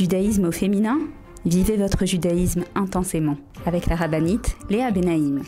[0.00, 0.98] Judaïsme au féminin
[1.44, 5.42] Vivez votre judaïsme intensément avec la rabbinite Léa Benaïm.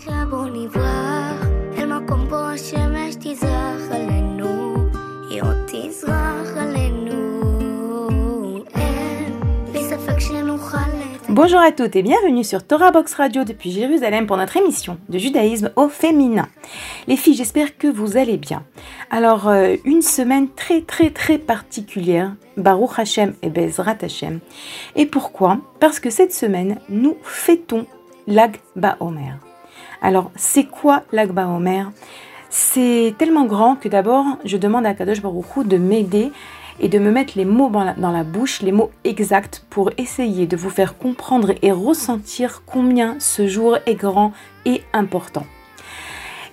[11.32, 15.16] Bonjour à toutes et bienvenue sur Torah Box Radio depuis Jérusalem pour notre émission de
[15.16, 16.46] judaïsme au féminin.
[17.06, 18.64] Les filles, j'espère que vous allez bien.
[19.10, 24.40] Alors, euh, une semaine très très très particulière, Baruch Hashem et Bezrat Hashem.
[24.94, 25.56] Et pourquoi?
[25.80, 27.86] Parce que cette semaine, nous fêtons
[28.26, 28.58] l'Ag
[29.00, 29.38] Omer.
[30.02, 31.92] Alors, c'est quoi l'Ag Omer?
[32.50, 36.30] C'est tellement grand que d'abord, je demande à Kadosh Baruch de m'aider
[36.80, 40.56] et de me mettre les mots dans la, bouche, les mots exacts pour essayer de
[40.56, 44.32] vous faire comprendre et ressentir combien ce jour est grand
[44.64, 45.46] et important.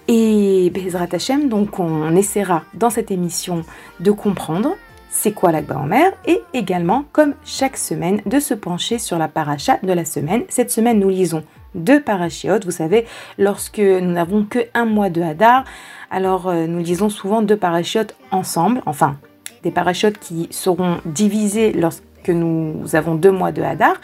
[0.07, 3.63] Et Bezrat Hashem, donc on essaiera dans cette émission
[3.99, 4.75] de comprendre
[5.09, 9.79] c'est quoi en mer et également, comme chaque semaine, de se pencher sur la paracha
[9.81, 10.43] de la semaine.
[10.49, 11.43] Cette semaine, nous lisons
[11.75, 12.65] deux parachiotes.
[12.65, 13.05] Vous savez,
[13.37, 15.65] lorsque nous n'avons que un mois de Hadar,
[16.11, 19.17] alors euh, nous lisons souvent deux parachiotes ensemble, enfin
[19.63, 23.95] des parachutes qui seront divisés lorsque nous avons deux mois de Hadar.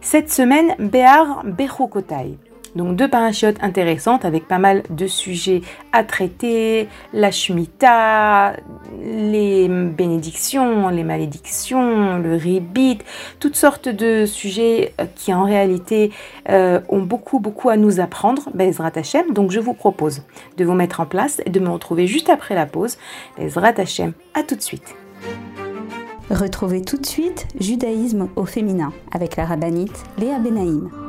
[0.00, 2.38] Cette semaine, Béar Bechokotai.
[2.78, 8.54] Donc deux parachutes intéressantes avec pas mal de sujets à traiter, la Shemitah,
[9.02, 12.98] les bénédictions, les malédictions, le ribit,
[13.40, 16.12] toutes sortes de sujets euh, qui en réalité
[16.50, 19.32] euh, ont beaucoup beaucoup à nous apprendre, Bezrat Hashem.
[19.32, 20.22] Donc je vous propose
[20.56, 22.96] de vous mettre en place et de me retrouver juste après la pause.
[23.38, 24.94] Bezrat Hashem, à tout de suite.
[26.30, 31.07] Retrouvez tout de suite Judaïsme au féminin avec la rabbinite Léa Benaïm.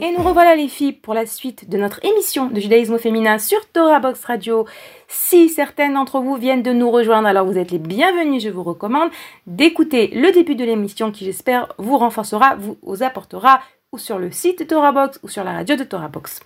[0.00, 3.58] Et nous revoilà les filles pour la suite de notre émission de judaïsme féminin sur
[3.72, 4.66] Torah Box Radio.
[5.06, 8.42] Si certaines d'entre vous viennent de nous rejoindre, alors vous êtes les bienvenus.
[8.42, 9.10] Je vous recommande
[9.46, 13.60] d'écouter le début de l'émission qui j'espère vous renforcera, vous, apportera
[13.92, 16.40] ou sur le site de Torah Box ou sur la radio de Torah Box.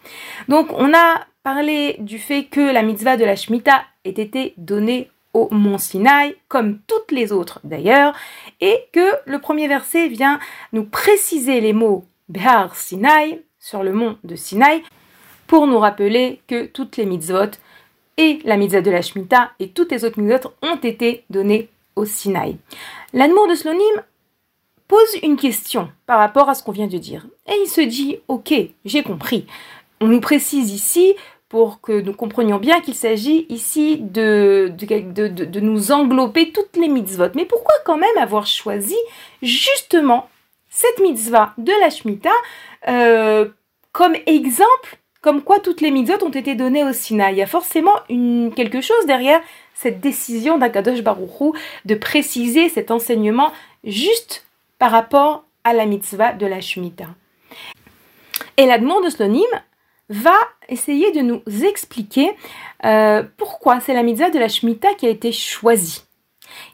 [0.48, 5.10] Donc on a parlé du fait que la mitzvah de la Shemitah ait été donnée
[5.34, 8.15] au mont Sinaï, comme toutes les autres d'ailleurs,
[8.60, 10.38] et que le premier verset vient
[10.72, 14.82] nous préciser les mots Behar Sinaï sur le mont de Sinaï
[15.47, 17.59] pour nous rappeler que toutes les mitzvot
[18.16, 22.04] et la mitzvah de la Shemitah et toutes les autres mitzvot ont été données au
[22.04, 22.56] Sinaï.
[23.12, 24.03] L'Admour de Slonim
[24.88, 27.26] pose une question par rapport à ce qu'on vient de dire.
[27.47, 28.53] Et il se dit, ok,
[28.84, 29.47] j'ai compris.
[30.00, 31.15] On nous précise ici
[31.52, 37.28] pour que nous comprenions bien qu'il s'agit ici de de, nous englober toutes les mitzvot.
[37.34, 38.97] Mais pourquoi quand même avoir choisi
[39.42, 40.30] justement
[40.71, 42.30] cette mitzvah de la Shemitah
[42.88, 43.50] euh,
[43.92, 47.34] comme exemple, comme quoi toutes les mitzvot ont été données au Sinaï?
[47.34, 49.42] Il y a forcément quelque chose derrière
[49.74, 51.54] cette décision d'Akadosh Baruchou
[51.84, 53.53] de préciser cet enseignement
[53.84, 54.47] juste
[54.78, 57.10] par rapport à la mitzvah de la Shemitah.
[58.56, 59.44] Et la demande de Slonim
[60.12, 60.36] va
[60.68, 62.30] essayer de nous expliquer
[62.84, 66.03] euh, pourquoi c'est la mitzvah de la Shemitah qui a été choisie.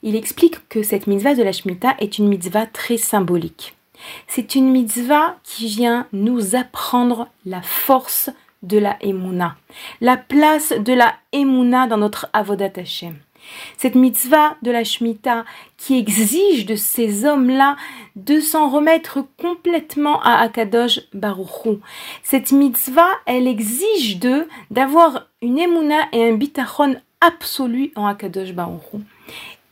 [0.02, 3.76] Il explique que cette mitzvah de la Shemitah est une mitzvah très symbolique.
[4.26, 8.30] C'est une mitzvah qui vient nous apprendre la force
[8.62, 9.56] de la Emouna,
[10.00, 13.16] la place de la Emouna dans notre Avodat Hashem.
[13.76, 15.44] Cette mitzvah de la Shemitah
[15.76, 17.76] qui exige de ces hommes-là
[18.16, 21.80] de s'en remettre complètement à Akadosh Baruchou.
[22.22, 29.02] Cette mitzvah, elle exige d'eux d'avoir une émouna et un bitachon absolu en Akadosh Baruchou.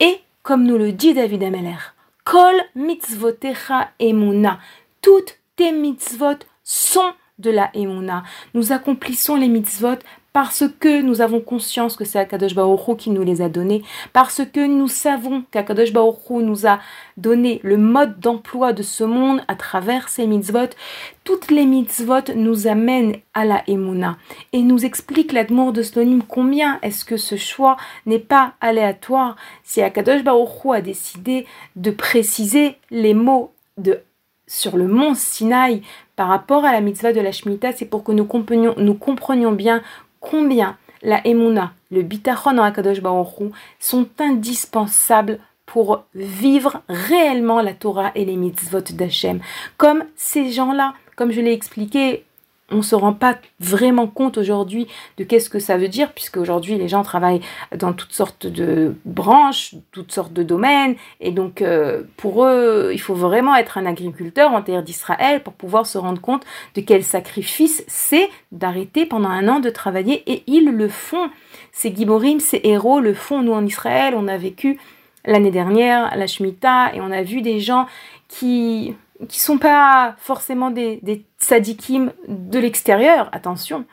[0.01, 1.77] Et, comme nous le dit David Ameler,
[2.25, 4.59] Kol mitzvotecha emuna.
[5.01, 8.25] Toutes tes mitzvot sont de la emuna.
[8.55, 9.99] Nous accomplissons les mitzvot
[10.37, 14.43] parce que nous avons conscience que c'est Akadosh Baruch qui nous les a donnés, parce
[14.45, 16.79] que nous savons qu'Akadosh Baruch nous a
[17.17, 20.77] donné le mode d'emploi de ce monde à travers ces mitzvot,
[21.25, 24.19] toutes les mitzvot nous amènent à la Emouna.
[24.53, 29.37] Et nous explique l'admour de Slonim combien est-ce que ce choix n'est pas aléatoire.
[29.65, 31.47] Si Akadosh Baruch a décidé
[31.77, 34.03] de préciser les mots de
[34.47, 35.83] sur le mont Sinaï
[36.15, 39.53] par rapport à la mitzvah de la Shemitah, c'est pour que nous comprenions, nous comprenions
[39.53, 39.83] bien
[40.31, 43.01] combien la Emouna, le bitachon en Akadosh
[43.79, 49.41] sont indispensables pour vivre réellement la Torah et les mitzvot d'Hachem.
[49.77, 52.25] Comme ces gens-là, comme je l'ai expliqué
[52.71, 56.37] on ne se rend pas vraiment compte aujourd'hui de qu'est-ce que ça veut dire, puisque
[56.37, 57.41] aujourd'hui les gens travaillent
[57.77, 63.01] dans toutes sortes de branches, toutes sortes de domaines, et donc euh, pour eux, il
[63.01, 67.05] faut vraiment être un agriculteur en terre d'Israël pour pouvoir se rendre compte de quel
[67.05, 71.31] sacrifice c'est d'arrêter pendant un an de travailler, et ils le font.
[71.73, 73.43] Ces giborim, ces héros le font.
[73.43, 74.79] Nous en Israël, on a vécu
[75.25, 77.87] l'année dernière la Shemitah, et on a vu des gens
[78.29, 78.95] qui
[79.29, 83.85] qui sont pas forcément des, des sadikim de l'extérieur, attention.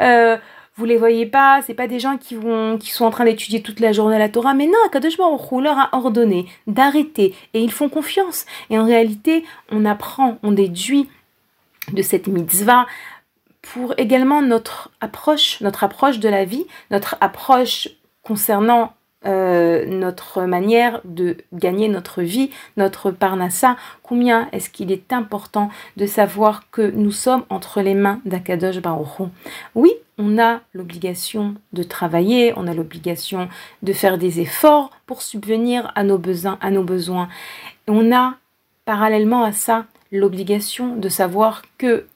[0.00, 0.36] Euh,
[0.76, 3.62] vous les voyez pas, c'est pas des gens qui vont, qui sont en train d'étudier
[3.62, 7.72] toute la journée la Torah, mais non, Kadosh Baruch leur a ordonné d'arrêter et ils
[7.72, 8.44] font confiance.
[8.68, 11.08] Et en réalité, on apprend, on déduit
[11.92, 12.86] de cette mitzvah
[13.62, 17.88] pour également notre approche, notre approche de la vie, notre approche
[18.22, 18.92] concernant
[19.26, 26.06] euh, notre manière de gagner notre vie, notre parnassa, combien est-ce qu'il est important de
[26.06, 29.28] savoir que nous sommes entre les mains d'Akadosh Baruch
[29.74, 33.48] Oui, on a l'obligation de travailler, on a l'obligation
[33.82, 37.28] de faire des efforts pour subvenir à nos besoins, à nos besoins.
[37.88, 38.34] On a
[38.84, 42.06] parallèlement à ça l'obligation de savoir que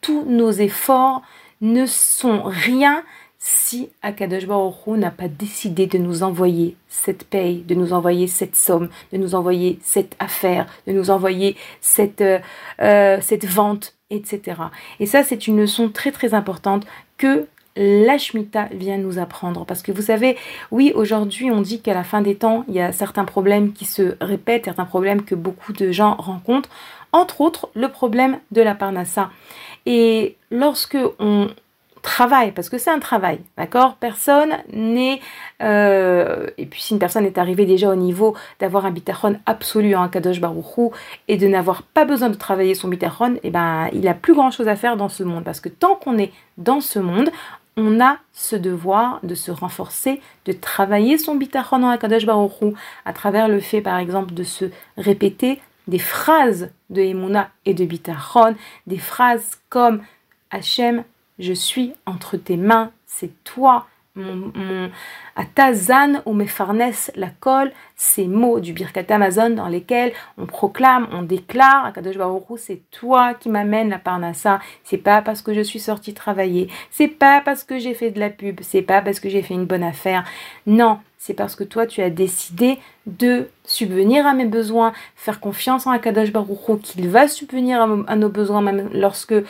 [0.00, 1.22] tous nos efforts
[1.60, 3.02] ne sont rien
[3.42, 8.54] si Akadosh Baruch n'a pas décidé de nous envoyer cette paye, de nous envoyer cette
[8.54, 12.38] somme, de nous envoyer cette affaire, de nous envoyer cette, euh,
[12.82, 14.60] euh, cette vente, etc.
[15.00, 17.46] Et ça, c'est une leçon très très importante que
[17.76, 19.64] la Shemitah vient nous apprendre.
[19.64, 20.36] Parce que vous savez,
[20.70, 23.86] oui, aujourd'hui, on dit qu'à la fin des temps, il y a certains problèmes qui
[23.86, 26.68] se répètent, certains problèmes que beaucoup de gens rencontrent,
[27.12, 29.30] entre autres le problème de la parnassa.
[29.86, 31.48] Et lorsque on,
[32.02, 33.96] travail, parce que c'est un travail, d'accord?
[33.96, 35.20] Personne n'est...
[35.62, 39.94] Euh, et puis si une personne est arrivée déjà au niveau d'avoir un bitachon absolu
[39.94, 40.92] en Kadosh Baruchou
[41.28, 44.50] et de n'avoir pas besoin de travailler son bitachon, eh ben, il a plus grand
[44.50, 45.44] chose à faire dans ce monde.
[45.44, 47.30] Parce que tant qu'on est dans ce monde,
[47.76, 52.74] on a ce devoir de se renforcer, de travailler son bitachon en Kadosh Baruchou
[53.04, 54.66] à travers le fait, par exemple, de se
[54.96, 58.54] répéter des phrases de Emouna et de bitachon,
[58.86, 60.02] des phrases comme
[60.50, 61.04] Hachem,
[61.40, 64.90] je suis entre tes mains, c'est toi, mon,
[65.40, 71.22] Atazan ou Mefarnes, la colle, ces mots du Birkat Amazon dans lesquels on proclame, on
[71.22, 75.80] déclare, Akadosh Baruch c'est toi qui m'amène la parnassa, c'est pas parce que je suis
[75.80, 79.30] sortie travailler, c'est pas parce que j'ai fait de la pub, c'est pas parce que
[79.30, 80.24] j'ai fait une bonne affaire,
[80.66, 85.86] non, c'est parce que toi tu as décidé de subvenir à mes besoins, faire confiance
[85.86, 89.44] en Akadosh Baruch qu'il va subvenir à, nos besoins même lorsque euh,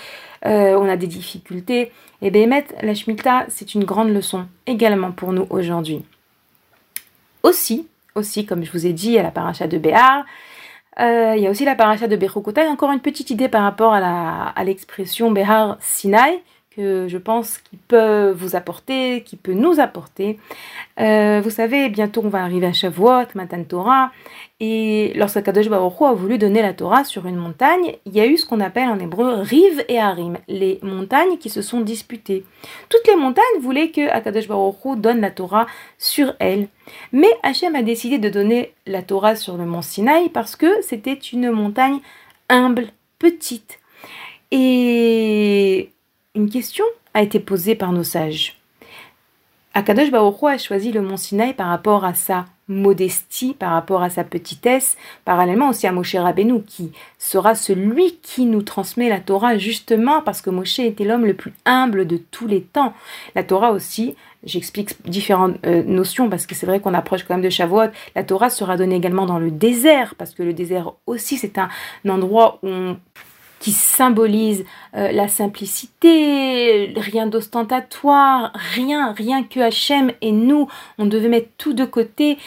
[0.45, 1.91] on a des difficultés.
[2.23, 2.49] Et bien,
[2.83, 6.05] la Shemitah, c'est une grande leçon également pour nous aujourd'hui.
[7.43, 10.25] Aussi, aussi, comme je vous ai dit, à la paracha de Béar,
[10.99, 12.67] euh, il y a aussi la paracha de Bechokotai.
[12.67, 16.43] Encore une petite idée par rapport à l'expression Béar Sinai,
[16.81, 20.39] je pense qu'il peut vous apporter, qui peut nous apporter.
[20.99, 24.11] Euh, vous savez, bientôt on va arriver à Shavuot, Matan Torah,
[24.63, 28.27] et lorsque Kadosh Baruch a voulu donner la Torah sur une montagne, il y a
[28.27, 32.45] eu ce qu'on appelle en hébreu Riv et Harim, les montagnes qui se sont disputées.
[32.91, 36.69] Toutes les montagnes voulaient que Akadosh Baruch donne la Torah sur elles.
[37.13, 41.15] Mais Hachem a décidé de donner la Torah sur le mont Sinaï parce que c'était
[41.15, 42.01] une montagne
[42.51, 43.79] humble, petite.
[44.51, 45.91] Et
[46.35, 46.85] une question
[47.15, 48.57] a été posée par nos sages.
[49.75, 54.11] Akadosh Baruch a choisi le mont Sinaï par rapport à sa modestie, par rapport à
[54.11, 59.59] sa petitesse, parallèlement aussi à Moshe Rabbeinu, qui sera celui qui nous transmet la Torah,
[59.59, 62.95] justement parce que Moshe était l'homme le plus humble de tous les temps.
[63.35, 67.45] La Torah aussi, j'explique différentes euh, notions, parce que c'est vrai qu'on approche quand même
[67.45, 71.37] de Shavuot, la Torah sera donnée également dans le désert, parce que le désert aussi,
[71.39, 71.69] c'est un,
[72.09, 72.99] endroit où on
[73.61, 74.65] qui symbolise
[74.97, 80.67] euh, la simplicité, rien d'ostentatoire, rien, rien que Hachem et nous,
[80.99, 82.39] on devait mettre tout de côté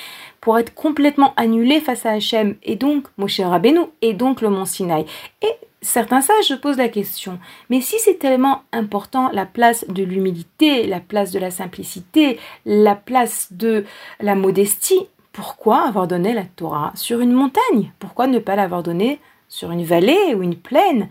[0.41, 4.65] pour être complètement annulé face à Hachem et donc Moshe Rabbeinu et donc le mont
[4.65, 5.05] Sinaï.
[5.43, 5.51] Et
[5.81, 7.39] certains sages se posent la question,
[7.69, 12.95] mais si c'est tellement important la place de l'humilité, la place de la simplicité, la
[12.95, 13.85] place de
[14.19, 17.91] la modestie, pourquoi avoir donné la Torah sur une montagne?
[17.99, 19.19] Pourquoi ne pas l'avoir donnée
[19.53, 21.09] sur une vallée ou une plaine.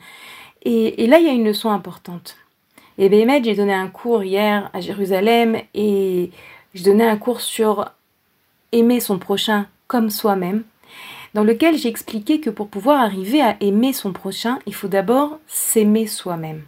[0.65, 2.37] Et, là, il y a une leçon importante.
[2.99, 6.31] Et Béhémed, j'ai donné un cours hier à Jérusalem et
[6.75, 7.89] je donnais un cours sur
[8.73, 10.65] aimer son prochain comme soi-même,
[11.35, 15.39] dans lequel j'ai expliqué que pour pouvoir arriver à aimer son prochain, il faut d'abord
[15.47, 16.65] s'aimer soi-même.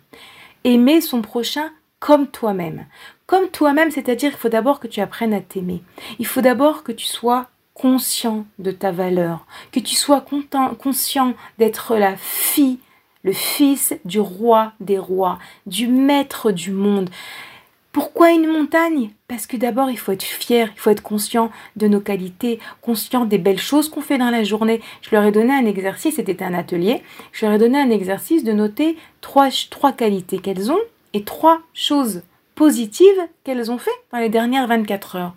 [0.62, 2.86] Aimer son prochain comme toi-même.
[3.26, 5.82] Comme toi-même, c'est-à-dire qu'il faut d'abord que tu apprennes à t'aimer.
[6.20, 11.34] Il faut d'abord que tu sois conscient de ta valeur, que tu sois content, conscient
[11.58, 12.78] d'être la fille,
[13.24, 17.10] le fils du roi des rois, du maître du monde.
[17.90, 19.10] Pourquoi une montagne?
[19.28, 23.24] Parce que d'abord, il faut être fier, il faut être conscient de nos qualités, conscient
[23.24, 24.80] des belles choses qu'on fait dans la journée.
[25.00, 27.02] Je leur ai donné un exercice, c'était un atelier,
[27.32, 30.80] je leur ai donné un exercice de noter trois, trois qualités qu'elles ont
[31.12, 32.22] et trois choses
[32.56, 35.34] positives qu'elles ont fait dans les dernières 24 heures.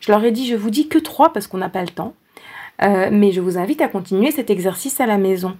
[0.00, 2.14] Je leur ai dit, je vous dis que trois parce qu'on n'a pas le temps,
[2.82, 5.56] euh, mais je vous invite à continuer cet exercice à la maison.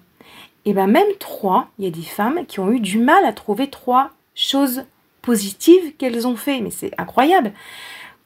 [0.65, 3.33] Et bien même trois, il y a des femmes qui ont eu du mal à
[3.33, 4.85] trouver trois choses
[5.23, 7.53] positives qu'elles ont fait, mais c'est incroyable.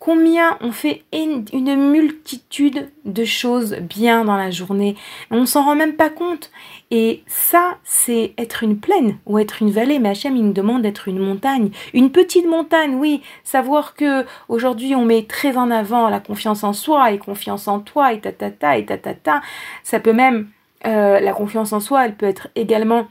[0.01, 1.45] Combien on fait une
[1.91, 4.97] multitude de choses bien dans la journée.
[5.31, 6.51] On s'en rend même pas compte.
[6.91, 9.99] Et ça, c'est être une plaine ou être une vallée.
[9.99, 11.71] Mais Hachem, il nous demande d'être une montagne.
[11.93, 13.21] Une petite montagne, oui.
[13.45, 17.81] Savoir que aujourd'hui, on met très en avant la confiance en soi et confiance en
[17.81, 19.43] toi et tatata et tatata.
[19.85, 20.49] Ça peut même,
[20.87, 23.07] euh, la confiance en soi, elle peut être également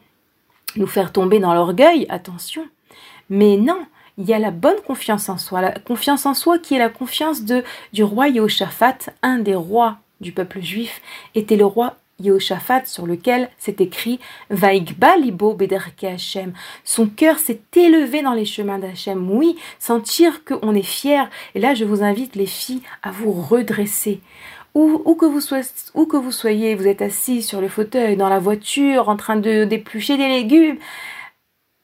[0.75, 2.07] nous faire tomber dans l'orgueil.
[2.09, 2.63] Attention.
[3.29, 3.85] Mais non,
[4.19, 6.89] il y a la bonne confiance en soi, la confiance en soi qui est la
[6.89, 11.01] confiance de, du roi Yehoshaphat, un des rois du peuple juif,
[11.35, 16.51] était le roi Yehoshaphat sur lequel c'est écrit Vaigba libo bederke Hashem.
[16.83, 19.31] Son cœur s'est élevé dans les chemins d'Hachem.
[19.31, 21.29] Oui, sentir qu'on est fier.
[21.55, 24.19] Et là, je vous invite, les filles, à vous redresser.
[24.75, 25.63] Où, que vous soyez,
[25.95, 29.63] que vous soyez, vous êtes assis sur le fauteuil, dans la voiture, en train de
[29.63, 30.77] d'éplucher des légumes.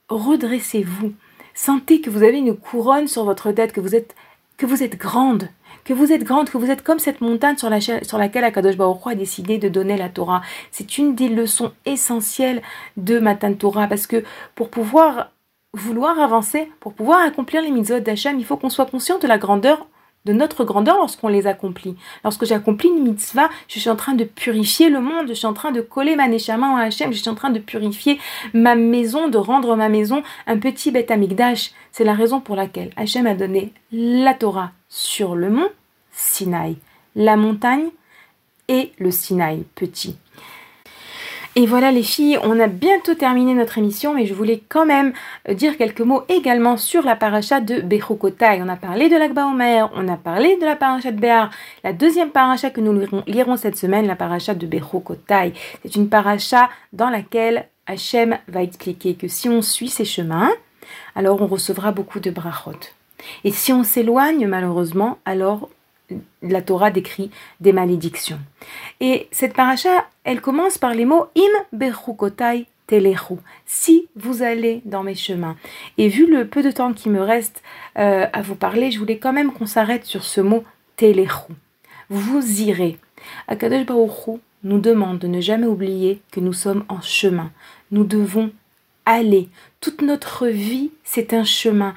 [0.10, 1.13] Redressez-vous.
[1.56, 4.14] Sentez que vous avez une couronne sur votre tête, que vous êtes,
[4.58, 5.50] que vous êtes grande,
[5.86, 7.70] que vous êtes grande, que vous êtes comme cette montagne sur,
[8.04, 10.42] sur laquelle Akadosh Baruch a décidé de donner la Torah.
[10.72, 12.62] C'est une des leçons essentielles
[12.98, 15.32] de Matan Torah, parce que pour pouvoir
[15.74, 19.38] vouloir avancer, pour pouvoir accomplir les mitzvot d'Hachem, il faut qu'on soit conscient de la
[19.38, 19.88] grandeur
[20.25, 21.96] de notre grandeur lorsqu'on les accomplit.
[22.24, 25.53] Lorsque j'accomplis une mitzvah, je suis en train de purifier le monde, je suis en
[25.53, 28.20] train de coller ma neshama à Hachem, je suis en train de purifier
[28.53, 31.72] ma maison, de rendre ma maison un petit bête amigdash.
[31.91, 35.70] C'est la raison pour laquelle Hachem a donné la Torah sur le mont
[36.12, 36.77] Sinaï,
[37.15, 37.89] la montagne
[38.67, 40.17] et le Sinaï petit.
[41.58, 45.14] Et voilà les filles, on a bientôt terminé notre émission, mais je voulais quand même
[45.48, 48.62] euh, dire quelques mots également sur la paracha de Bechokotai.
[48.62, 51.52] On a parlé de l'Akba Omer, on a parlé de la paracha de Béar.
[51.86, 55.54] La deuxième paracha que nous lirons, cette semaine, la paracha de Bechokotai.
[55.82, 60.52] C'est une paracha dans laquelle Hachem va expliquer que si on suit ses chemins,
[61.16, 62.72] alors on recevra beaucoup de brachot.
[63.46, 65.70] Et si on s'éloigne malheureusement, alors
[66.42, 68.40] la Torah décrit des malédictions.
[69.00, 73.36] Et cette paracha, elle commence par les mots Im bechukotai telechu.
[73.66, 75.58] Si vous allez dans mes chemins.
[75.98, 77.64] Et vu le peu de temps qui me reste
[77.98, 80.64] euh, à vous parler, je voulais quand même qu'on s'arrête sur ce mot
[80.96, 81.54] telechu.
[82.10, 82.98] Vous irez.
[83.48, 87.52] Akadosh Baruch nous demande de ne jamais oublier que nous sommes en chemin.
[87.92, 88.52] Nous devons
[89.06, 89.50] aller.
[89.86, 91.94] Toute notre vie, c'est un chemin.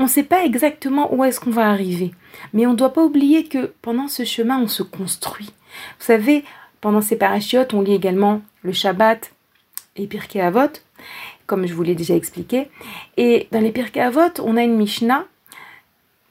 [0.00, 2.10] On ne sait pas exactement où est-ce qu'on va arriver.
[2.52, 5.52] Mais on ne doit pas oublier que pendant ce chemin, on se construit.
[6.00, 6.42] Vous savez,
[6.80, 9.30] pendant ces parachutes, on lit également le Shabbat
[9.94, 10.80] et Pirkei Avot,
[11.46, 12.70] comme je vous l'ai déjà expliqué.
[13.16, 15.24] Et dans les Pirkei Avot, on a une Mishnah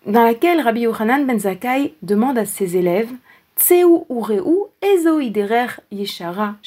[0.07, 3.13] dans laquelle Rabbi Yochanan ben Zakkai demande à ses élèves
[3.55, 4.43] Tseu ureu
[4.81, 6.57] ezo yeshara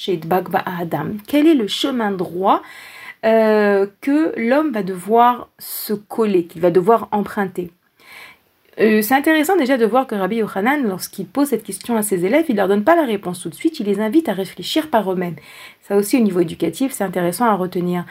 [0.65, 1.19] adam.
[1.27, 2.63] Quel est le chemin droit
[3.25, 7.71] euh, que l'homme va devoir se coller, qu'il va devoir emprunter
[8.81, 12.25] Euh, c'est intéressant déjà de voir que Rabbi Yochanan, lorsqu'il pose cette question à ses
[12.25, 14.89] élèves, il leur donne pas la réponse tout de suite, il les invite à réfléchir
[14.89, 15.37] par eux-mêmes.
[15.83, 18.07] Ça aussi au niveau éducatif, c'est intéressant à retenir.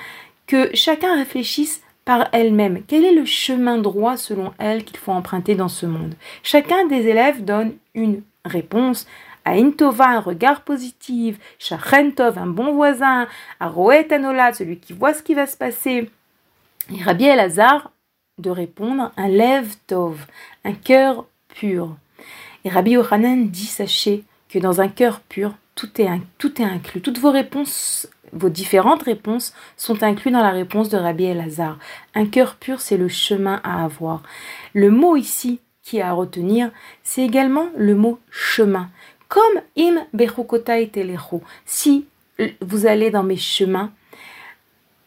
[0.46, 2.82] Que chacun réfléchisse par elle-même.
[2.88, 6.13] Quel est le chemin droit selon elle qu'il faut emprunter dans ce monde?
[6.44, 9.08] Chacun des élèves donne une réponse.
[9.46, 11.38] À Intova, un regard positif.
[11.60, 13.27] Shachentov, un bon voisin.
[13.60, 16.10] À Roet Anolad, celui qui voit ce qui va se passer.
[16.91, 17.91] Et Rabbi Elazar
[18.39, 20.25] de répondre un lève tov,
[20.63, 21.96] un cœur pur.
[22.63, 27.01] Et Rabbi Yochanan dit sachez que dans un cœur pur, tout est, tout est inclus.
[27.01, 31.77] Toutes vos réponses, vos différentes réponses sont incluses dans la réponse de Rabbi Elazar.
[32.15, 34.24] Un cœur pur, c'est le chemin à avoir.
[34.74, 36.72] Le mot ici qui est à retenir,
[37.03, 38.89] c'est également le mot chemin.
[39.29, 40.91] Comme im bechukota et
[41.65, 42.05] Si
[42.62, 43.91] vous allez dans mes chemins,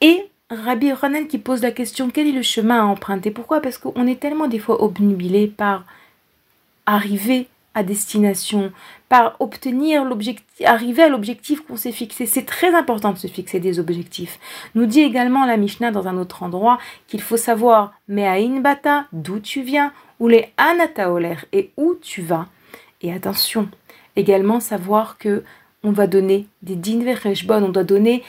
[0.00, 3.30] et Rabbi Yochanan qui pose la question quel est le chemin à emprunter?
[3.30, 3.60] Pourquoi?
[3.60, 5.84] Parce qu'on est tellement des fois obnubilé par
[6.86, 8.72] arriver à destination,
[9.08, 12.26] par obtenir l'objectif, arriver à l'objectif qu'on s'est fixé.
[12.26, 14.38] C'est très important de se fixer des objectifs.
[14.74, 19.40] Nous dit également la Mishnah dans un autre endroit qu'il faut savoir Me'ain bata, d'où
[19.40, 22.46] tu viens, ou les anataoler, et où tu vas?
[23.00, 23.68] Et attention,
[24.16, 25.42] également savoir que
[25.84, 27.00] on va donner des din
[27.48, 28.22] on doit donner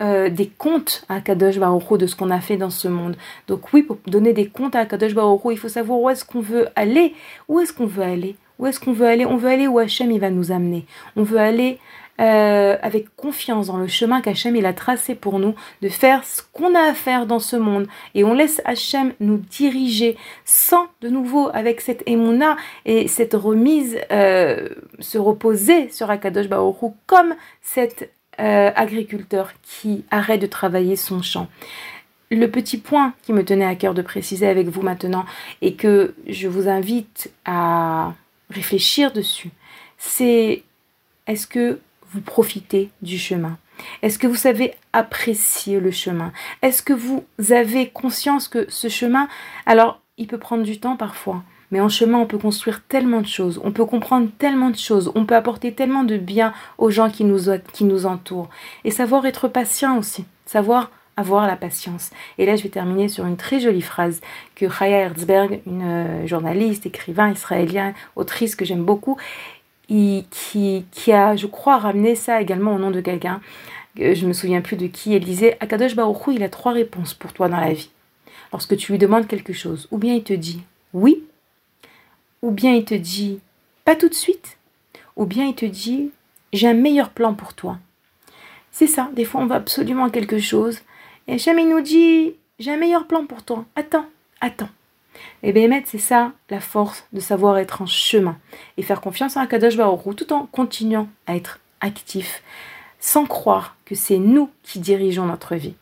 [0.00, 3.16] euh, des comptes à Kadosh Baruch de ce qu'on a fait dans ce monde.
[3.48, 6.40] Donc oui, pour donner des comptes à Kadosh Baruch il faut savoir où est-ce qu'on
[6.40, 7.14] veut aller.
[7.48, 8.36] Où est-ce qu'on veut aller?
[8.58, 9.24] Où est-ce qu'on veut aller?
[9.24, 10.84] On veut aller où Hachem il va nous amener.
[11.16, 11.78] On veut aller
[12.20, 16.42] euh, avec confiance dans le chemin qu'Hachem il a tracé pour nous, de faire ce
[16.52, 17.86] qu'on a à faire dans ce monde.
[18.14, 23.98] Et on laisse Hachem nous diriger sans, de nouveau, avec cette émouna et cette remise,
[24.10, 28.10] euh, se reposer sur Akadosh Baruch comme cette
[28.40, 31.48] euh, agriculteur qui arrête de travailler son champ.
[32.30, 35.24] Le petit point qui me tenait à cœur de préciser avec vous maintenant
[35.62, 38.12] et que je vous invite à
[38.50, 39.50] réfléchir dessus,
[39.96, 40.62] c'est
[41.26, 41.80] est-ce que
[42.12, 43.58] vous profitez du chemin
[44.02, 46.32] Est-ce que vous savez apprécier le chemin?
[46.62, 49.28] Est-ce que vous avez conscience que ce chemin,
[49.66, 53.26] alors il peut prendre du temps parfois, mais en chemin, on peut construire tellement de
[53.26, 57.10] choses, on peut comprendre tellement de choses, on peut apporter tellement de bien aux gens
[57.10, 58.48] qui nous, entourent.
[58.84, 62.10] Et savoir être patient aussi, savoir avoir la patience.
[62.38, 64.20] Et là, je vais terminer sur une très jolie phrase
[64.54, 69.16] que Chaya Herzberg, une euh, journaliste, écrivain israélien, autrice que j'aime beaucoup,
[69.88, 73.40] qui, qui a, je crois, ramené ça également au nom de quelqu'un.
[73.96, 75.14] Je me souviens plus de qui.
[75.14, 77.90] Elle disait Akadosh Baruch il a trois réponses pour toi dans la vie.
[78.52, 80.62] Lorsque tu lui demandes quelque chose, ou bien il te dit
[80.94, 81.24] oui,
[82.42, 83.40] ou bien il te dit
[83.84, 84.58] pas tout de suite,
[85.16, 86.10] ou bien il te dit
[86.52, 87.78] j'ai un meilleur plan pour toi.
[88.70, 90.80] C'est ça, des fois on veut absolument quelque chose,
[91.26, 94.06] et jamais il nous dit j'ai un meilleur plan pour toi, attends,
[94.40, 94.70] attends.
[95.42, 98.36] Et eh bien, c'est ça la force de savoir être en chemin
[98.76, 102.42] et faire confiance à Kadosh Baruch tout en continuant à être actif,
[102.98, 105.74] sans croire que c'est nous qui dirigeons notre vie.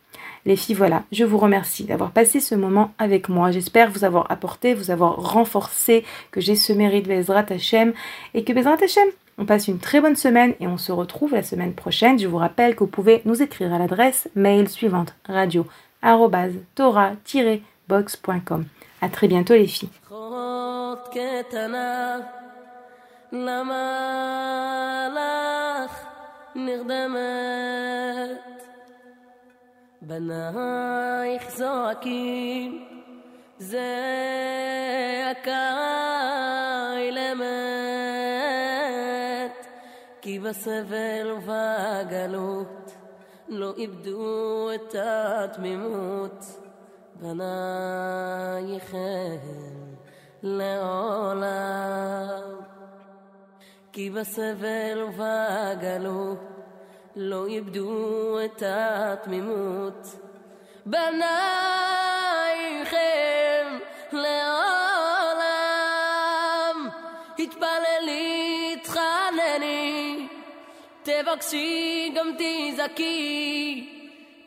[0.44, 3.50] Les filles, voilà, je vous remercie d'avoir passé ce moment avec moi.
[3.50, 7.94] J'espère vous avoir apporté, vous avoir renforcé, que j'ai ce mérite Bezrat Hashem
[8.34, 11.42] et que Bezrat Hashem, on passe une très bonne semaine et on se retrouve la
[11.42, 12.18] semaine prochaine.
[12.18, 15.66] Je vous rappelle que vous pouvez nous écrire à l'adresse mail suivante radio
[17.88, 18.66] box.com.
[19.01, 19.89] À très bientôt les filles.
[30.01, 32.85] בנייך זועקים
[33.59, 33.81] זעקה
[37.31, 37.41] אמת
[40.21, 42.91] כי בסבל ובגלות
[43.47, 46.45] לא איבדו את התמימות
[47.20, 48.96] בנייכם
[50.42, 51.96] לעולם
[53.92, 56.38] כי בסבל ובגלות
[57.16, 60.06] לא איבדו את התמימות.
[60.86, 61.26] בנייכם
[64.12, 64.36] לעולם,
[67.38, 70.28] התפללי, תחנני,
[71.02, 73.95] תבקשי גם תזעקי,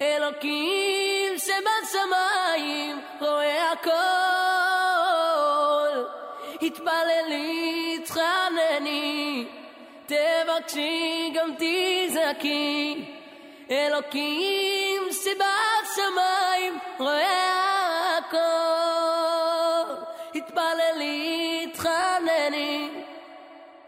[0.01, 3.89] אלוקים שבשמיים רואה הכל.
[6.61, 9.45] התפללי, תחנני,
[10.05, 13.05] תבקשי גם תזעקי.
[13.71, 19.93] אלוקים שבשמיים רואה הכל.
[20.35, 22.89] התפללי תחנני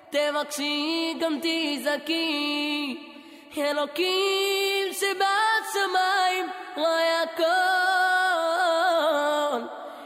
[0.10, 2.97] תבקשי גם תזעקי.
[3.58, 5.50] אלוקים שבשמיים
[6.75, 7.51] רואה הכל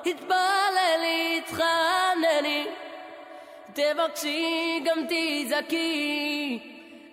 [0.05, 2.67] התפללי תחנני
[3.73, 6.59] תבקשי גם תזעקי.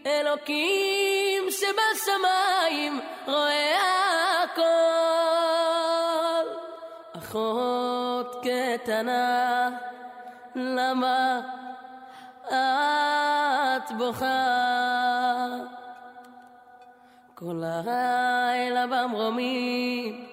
[0.07, 4.63] אלוקים שבשמיים רואה הכל
[7.19, 9.71] אחות קטנה
[10.55, 11.41] למה
[12.49, 15.02] את בוכה
[17.42, 20.26] כל הלילה במרומים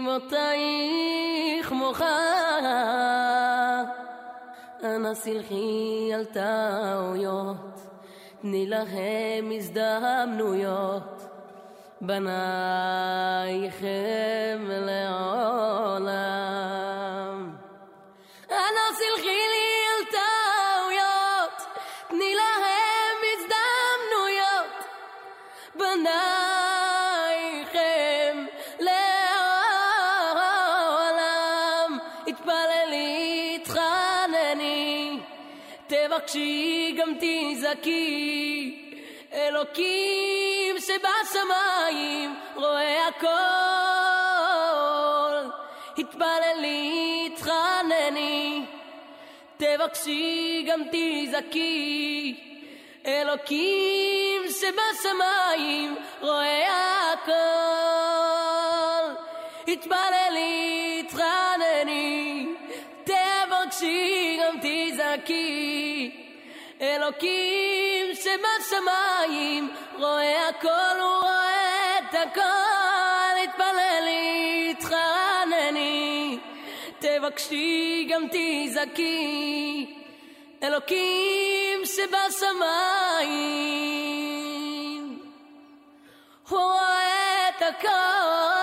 [0.00, 2.18] דמעותייך מוחה
[4.84, 7.80] אנא סלחי על טעויות
[8.40, 11.26] תני להם הזדמנויות
[12.00, 12.28] בנייכם
[14.68, 16.10] לעולם
[37.65, 38.75] תזעקי
[39.33, 43.27] אלוקים שבשמיים רואה הכל.
[45.97, 48.65] התפללי התחנני
[49.57, 52.35] תבקשי גם תזעקי
[53.05, 57.33] אלוקים שבשמיים רואה הכל.
[59.67, 62.45] התפללי התחנני
[63.03, 66.24] תבקשי גם תזעקי
[66.85, 72.85] אלוקים שבשמיים רואה הכל הוא רואה את הכל.
[73.43, 76.39] התפללי התחנני
[76.99, 79.95] תבקשי גם תזעקי.
[80.63, 82.49] אלוקים שבשמיים
[86.49, 88.54] הוא רואה את הכל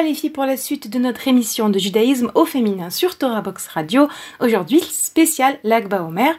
[0.00, 3.42] Revoilà les filles pour la suite de notre émission de judaïsme au féminin sur Torah
[3.42, 4.08] Box Radio.
[4.40, 6.32] Aujourd'hui, spécial Lagba Omer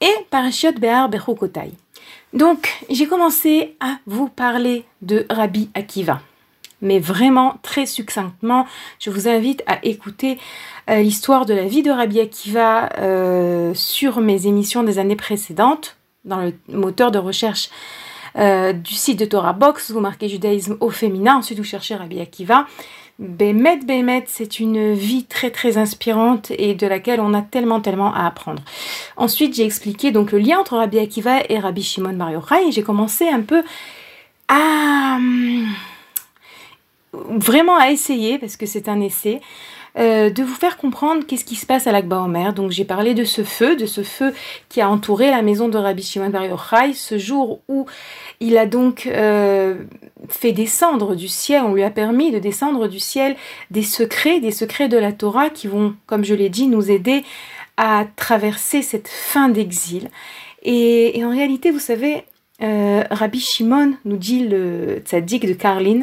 [0.00, 1.72] et Parashiot Behar Bechukotai.
[2.32, 6.22] Donc, j'ai commencé à vous parler de Rabbi Akiva.
[6.80, 8.66] Mais vraiment très succinctement,
[8.98, 10.38] je vous invite à écouter
[10.88, 15.98] euh, l'histoire de la vie de Rabbi Akiva euh, sur mes émissions des années précédentes
[16.24, 17.68] dans le moteur de recherche
[18.38, 22.20] euh, du site de Torah Box, vous marquez judaïsme au féminin, ensuite vous cherchez Rabbi
[22.20, 22.66] Akiva.
[23.18, 28.12] Bémet, Bémet, c'est une vie très très inspirante et de laquelle on a tellement tellement
[28.12, 28.62] à apprendre.
[29.16, 32.72] Ensuite, j'ai expliqué donc le lien entre Rabbi Akiva et Rabbi Shimon Bar Yochai et
[32.72, 33.62] j'ai commencé un peu
[34.48, 35.66] à hum,
[37.12, 39.40] vraiment à essayer parce que c'est un essai
[39.98, 42.52] euh, de vous faire comprendre qu'est-ce qui se passe à l'Akba Omer.
[42.52, 44.34] Donc j'ai parlé de ce feu, de ce feu
[44.68, 47.86] qui a entouré la maison de Rabbi Shimon Bar Yochai, ce jour où
[48.40, 49.76] il a donc euh,
[50.28, 53.36] fait descendre du ciel, on lui a permis de descendre du ciel
[53.70, 57.24] des secrets, des secrets de la Torah qui vont, comme je l'ai dit, nous aider
[57.76, 60.10] à traverser cette fin d'exil.
[60.62, 62.24] Et, en réalité, vous savez,
[62.62, 66.02] euh, Rabbi Shimon nous dit le tzaddik de Karlin,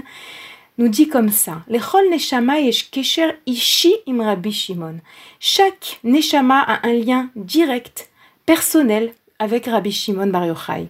[0.78, 2.56] nous dit comme ça Lechol neshama
[2.92, 5.00] kesher ishi im Rabbi Shimon.
[5.40, 8.10] Chaque neshama a un lien direct,
[8.46, 10.88] personnel, avec Rabbi Shimon Bar Yochai.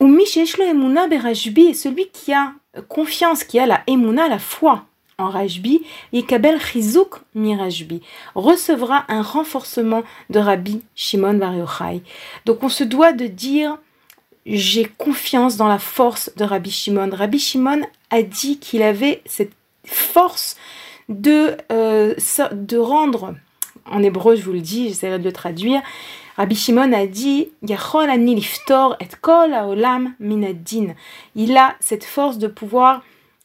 [0.00, 2.52] Ou emuna berajbi, et celui qui a
[2.88, 4.84] confiance, qui a la emuna, la foi
[5.18, 8.00] en Rajbi, yekabel chizuk mi Rajbi,
[8.36, 12.02] recevra un renforcement de Rabbi Shimon Bar Yochai.
[12.46, 13.78] Donc on se doit de dire
[14.56, 17.10] j'ai confiance dans la force de Rabbi Shimon.
[17.12, 19.52] Rabbi Shimon a dit qu'il avait cette
[19.84, 20.56] force
[21.08, 22.14] de, euh,
[22.52, 23.34] de rendre,
[23.90, 25.82] en hébreu je vous le dis, j'essaierai de le traduire,
[26.38, 27.48] Rabbi Shimon a dit.
[31.34, 33.02] Il a cette force de pouvoir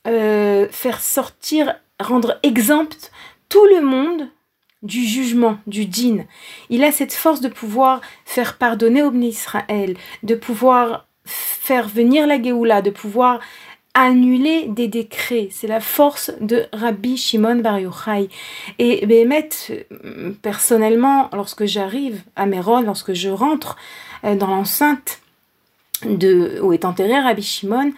[0.07, 3.11] euh, faire sortir, rendre exempt
[3.49, 4.29] tout le monde
[4.83, 6.25] du jugement, du din.
[6.69, 12.41] Il a cette force de pouvoir faire pardonner au Israël, de pouvoir faire venir la
[12.41, 13.39] Géoula, de pouvoir
[13.93, 15.49] annuler des décrets.
[15.51, 18.29] C'est la force de Rabbi Shimon Bar Yochai.
[18.79, 23.77] Et Béhémet, euh, personnellement, lorsque j'arrive à Méron, lorsque je rentre
[24.23, 25.19] euh, dans l'enceinte
[26.05, 27.93] de où est enterré Rabbi Shimon,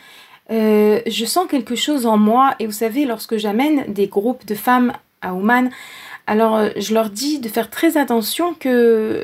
[0.52, 2.56] euh, je sens quelque chose en moi.
[2.60, 5.70] Et vous savez, lorsque j'amène des groupes de femmes à Ouman,
[6.28, 9.24] alors euh, je leur dis de faire très attention que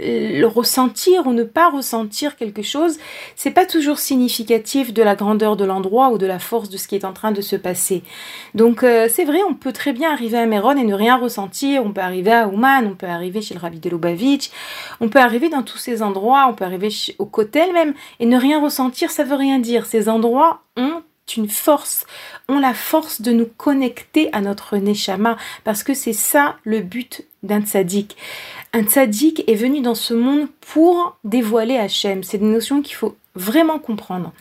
[0.00, 2.98] le ressentir ou ne pas ressentir quelque chose,
[3.36, 6.88] c'est pas toujours significatif de la grandeur de l'endroit ou de la force de ce
[6.88, 8.02] qui est en train de se passer.
[8.54, 11.84] Donc euh, c'est vrai, on peut très bien arriver à Méron et ne rien ressentir,
[11.84, 14.50] on peut arriver à Ouman, on peut arriver chez le Rabbi de Lubavitch,
[15.00, 18.36] on peut arriver dans tous ces endroits, on peut arriver au Kotel même et ne
[18.36, 19.86] rien ressentir, ça veut rien dire.
[19.86, 21.02] Ces endroits ont
[21.34, 22.06] une force,
[22.48, 27.26] ont la force de nous connecter à notre neshama, parce que c'est ça le but
[27.42, 28.16] d'un tzaddik.
[28.72, 32.22] Un tzaddik est venu dans ce monde pour dévoiler Hachem.
[32.22, 34.32] C'est une notion qu'il faut vraiment comprendre.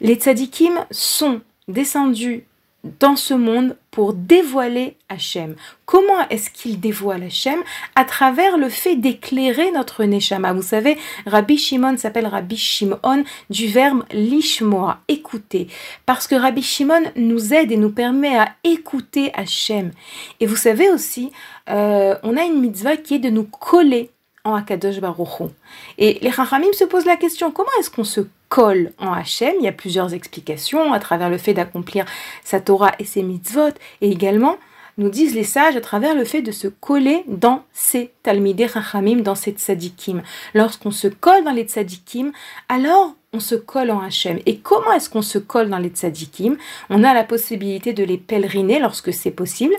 [0.00, 2.44] Les tzaddikim sont descendus
[2.84, 5.56] dans ce monde pour dévoiler Hachem.
[5.84, 7.60] Comment est-ce qu'il dévoile Hachem?
[7.96, 10.52] À travers le fait d'éclairer notre Neshama.
[10.52, 15.66] Vous savez, Rabbi Shimon s'appelle Rabbi Shimon du verbe lishmoa, écouter.
[16.06, 19.90] Parce que Rabbi Shimon nous aide et nous permet à écouter Hachem.
[20.38, 21.32] Et vous savez aussi,
[21.70, 24.10] euh, on a une mitzvah qui est de nous coller
[24.44, 25.50] en Akadosh Baruch
[25.98, 29.64] Et les Chachamim se posent la question, comment est-ce qu'on se colle en Hachem Il
[29.64, 32.04] y a plusieurs explications à travers le fait d'accomplir
[32.44, 34.56] sa Torah et ses mitzvot, et également,
[34.98, 39.20] nous disent les sages, à travers le fait de se coller dans ces Talmidei Chachamim,
[39.20, 40.22] dans ces Tzadikim.
[40.54, 42.32] Lorsqu'on se colle dans les Tzadikim,
[42.68, 44.40] alors on se colle en Hachem.
[44.46, 46.56] Et comment est-ce qu'on se colle dans les Tzadikim?
[46.90, 49.74] On a la possibilité de les pèleriner lorsque c'est possible.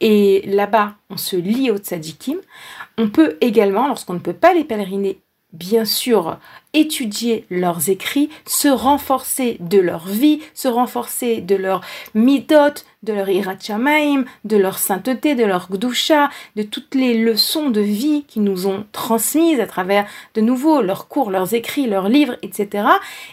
[0.00, 2.38] Et là-bas, on se lie aux tzadikim.
[2.98, 5.20] On peut également, lorsqu'on ne peut pas les pèleriner,
[5.52, 6.38] bien sûr,
[6.74, 11.80] étudier leurs écrits, se renforcer de leur vie, se renforcer de leur
[12.14, 17.80] midot, de leur irachamaim, de leur sainteté, de leur gdusha, de toutes les leçons de
[17.80, 22.36] vie qui nous ont transmises à travers, de nouveau, leurs cours, leurs écrits, leurs livres,
[22.42, 22.86] etc.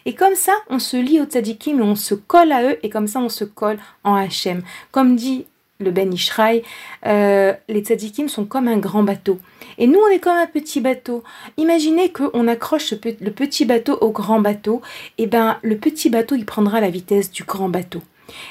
[0.06, 3.08] Et comme ça, on se lie aux tzadikim on se colle à eux, et comme
[3.08, 4.62] ça, on se colle en Hachem.
[4.92, 5.46] Comme dit
[5.80, 6.64] le Ben Ishraï,
[7.06, 9.40] euh, les tzadikim sont comme un grand bateau.
[9.78, 11.24] Et nous, on est comme un petit bateau.
[11.58, 14.82] Imaginez qu'on accroche le petit bateau au grand bateau,
[15.18, 18.02] et ben le petit bateau, il prendra la vitesse du grand bateau.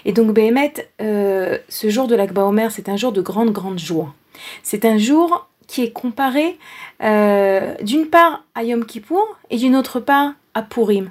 [0.04, 3.78] Et donc, Behemet, euh, ce jour de l'Akba Omer, c'est un jour de grande, grande
[3.78, 4.14] joie.
[4.62, 6.58] C'est un jour qui est comparé
[7.02, 11.10] euh, d'une part à Yom Kippour et d'une autre part à Purim.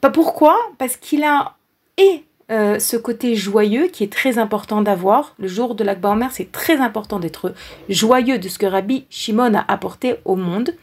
[0.00, 0.58] Pas pourquoi?
[0.78, 1.56] Parce qu'il a
[1.98, 5.34] et euh, ce côté joyeux qui est très important d'avoir.
[5.38, 7.54] Le jour de l'Akba Omer, c'est très important d'être
[7.88, 10.74] joyeux de ce que Rabbi Shimon a apporté au monde.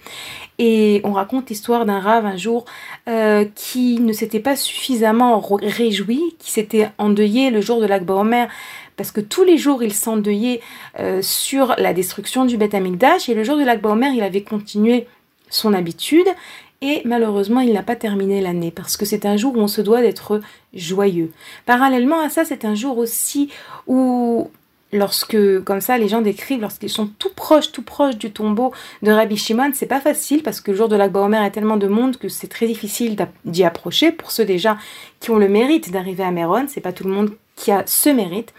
[0.58, 2.66] Et on raconte l'histoire d'un rave un jour
[3.08, 8.48] euh, qui ne s'était pas suffisamment réjoui, qui s'était endeuillé le jour de l'Akba Omer
[8.98, 10.60] parce que tous les jours il s'endeuillait
[11.00, 14.42] euh, sur la destruction du Beth Amikdash et le jour de l'Akba Omer il avait
[14.42, 15.08] continué
[15.50, 16.28] son habitude
[16.82, 19.82] et malheureusement il n'a pas terminé l'année parce que c'est un jour où on se
[19.82, 20.42] doit d'être
[20.74, 21.32] joyeux.
[21.66, 23.50] Parallèlement à ça, c'est un jour aussi
[23.88, 24.50] où
[24.92, 29.12] lorsque, comme ça, les gens décrivent, lorsqu'ils sont tout proches, tout proches du tombeau de
[29.12, 31.88] Rabbi Shimon, c'est pas facile parce que le jour de l'Akba Omer, a tellement de
[31.88, 33.16] monde que c'est très difficile
[33.46, 34.12] d'y approcher.
[34.12, 34.78] Pour ceux déjà
[35.20, 38.10] qui ont le mérite d'arriver à Méron, c'est pas tout le monde qui a ce
[38.10, 38.54] mérite.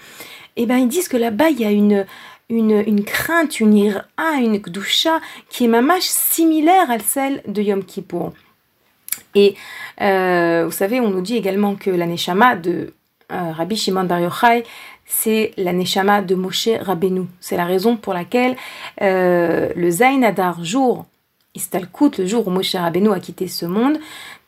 [0.56, 2.04] Et eh ben ils disent que là-bas, il y a une,
[2.50, 4.04] une, crainte, une ira,
[4.38, 8.32] une kdusha qui est mamash similaire à celle de Yom Kippour.
[9.34, 9.54] Et
[10.00, 12.92] euh, vous savez, on nous dit également que la neshama de
[13.32, 14.64] euh, Rabbi Shimon Bar Yochai,
[15.06, 17.26] c'est la neshama de Moshe Rabbeinu.
[17.40, 18.56] C'est la raison pour laquelle
[19.02, 21.06] euh, le Zain Adar, jour,
[21.54, 23.98] Istalkut, le jour où Moshe Rabbeinu a quitté ce monde,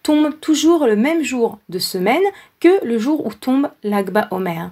[0.02, 2.22] tombe toujours le même jour de semaine
[2.60, 4.70] que le jour où tombe l'Agba Omer.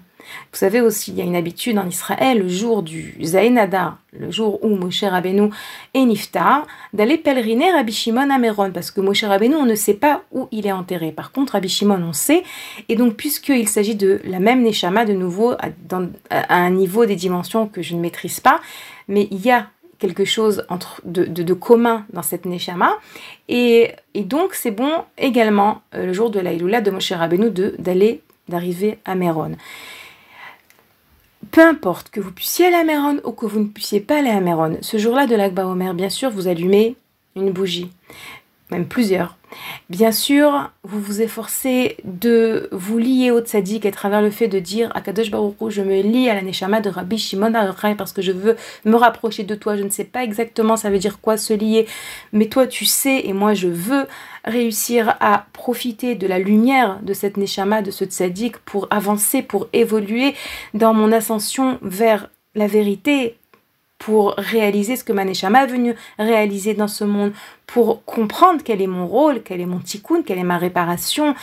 [0.52, 4.30] Vous savez aussi, il y a une habitude en Israël, le jour du Zainada, le
[4.30, 5.50] jour où Moshe Rabbeinu
[5.94, 9.94] est niftar, d'aller pèleriner Rabbi Shimon à Méron, parce que Moshe Rabbeinu, on ne sait
[9.94, 11.12] pas où il est enterré.
[11.12, 12.42] Par contre, Rabbi Shimon, on sait,
[12.88, 15.68] et donc puisqu'il s'agit de la même Neshama, de nouveau, à,
[16.48, 18.60] un niveau des dimensions que je ne maîtrise pas,
[19.08, 19.66] mais il y a
[19.98, 20.64] quelque chose
[21.04, 22.96] de, commun dans cette Neshama.
[23.48, 28.98] Et, donc, c'est bon également, euh, le jour de l'Aïloula de Moshe Rabbeinu, d'aller, d'arriver
[29.04, 29.52] à Méron
[31.50, 34.30] peu importe que vous puissiez aller à Méron ou que vous ne puissiez pas aller
[34.30, 36.96] à Méron, ce jour-là de l'Akba Omer, bien sûr, vous allumez
[37.36, 37.90] une bougie,
[38.70, 39.36] même plusieurs.
[39.88, 44.58] Bien sûr, vous vous efforcez de vous lier au tzaddik à travers le fait de
[44.58, 48.12] dire à Kadosh Baruch je me lie à la neshama de Rabbi Shimon Arai parce
[48.12, 49.76] que je veux me rapprocher de toi.
[49.76, 51.86] Je ne sais pas exactement ça veut dire quoi se lier,
[52.32, 54.06] mais toi tu sais et moi je veux
[54.44, 59.68] réussir à profiter de la lumière de cette neshama, de ce tzaddik pour avancer, pour
[59.72, 60.34] évoluer
[60.74, 63.36] dans mon ascension vers la vérité,
[64.00, 67.32] pour réaliser ce que Maneshama est venu réaliser dans ce monde,
[67.66, 71.34] pour comprendre quel est mon rôle, quel est mon tikkun, quelle est ma réparation,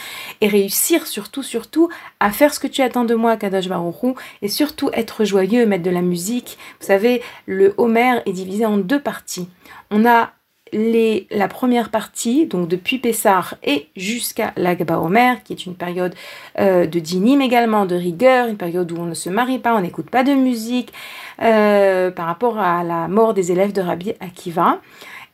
[0.41, 1.88] et réussir surtout, surtout
[2.20, 5.84] à faire ce que tu attends de moi, Kadash Baruchou, et surtout être joyeux, mettre
[5.84, 6.58] de la musique.
[6.82, 9.48] Vous savez, le Homer est divisé en deux parties.
[9.91, 10.32] On a
[10.74, 16.16] les, la première partie, donc depuis Pessar et jusqu'à l'Agba Omer, qui est une période
[16.60, 19.82] euh, de dinim également, de rigueur, une période où on ne se marie pas, on
[19.82, 20.94] n'écoute pas de musique,
[21.42, 24.80] euh, par rapport à la mort des élèves de Rabbi Akiva.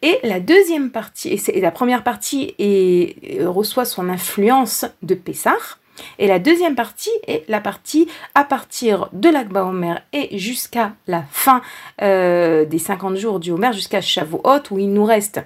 [0.02, 3.16] Et la deuxième partie, et, la première partie et,
[3.46, 5.80] reçoit son influence de Pessar,
[6.20, 11.24] Et la deuxième partie est la partie à partir de l'Akba Omer et jusqu'à la
[11.32, 11.62] fin
[12.02, 15.42] euh, des 50 jours du Omer, jusqu'à Shavuot, où il nous reste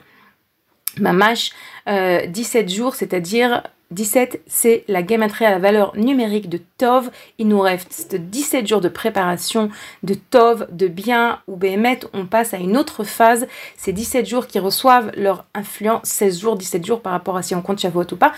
[1.00, 1.52] Mamash,
[1.88, 7.10] euh, 17 jours, c'est-à-dire 17, c'est la gamatrie à la valeur numérique de Tov.
[7.38, 9.70] Il nous reste 17 jours de préparation
[10.04, 12.02] de Tov, de bien ou Béhémet.
[12.14, 13.48] On passe à une autre phase.
[13.78, 17.56] C'est 17 jours qui reçoivent leur influence, 16 jours, 17 jours par rapport à si
[17.56, 18.34] on compte Shavuot ou pas,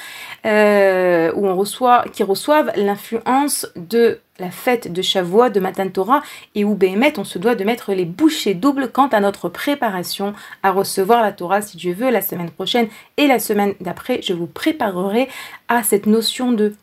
[0.45, 6.21] euh, où on reçoit, qui reçoivent l'influence de la fête de Shavuot, de Matan Torah,
[6.55, 10.33] et où Béhémet, on se doit de mettre les bouchées doubles quant à notre préparation
[10.63, 14.21] à recevoir la Torah, si Dieu veut, la semaine prochaine et la semaine d'après.
[14.21, 15.27] Je vous préparerai
[15.67, 16.73] à cette notion de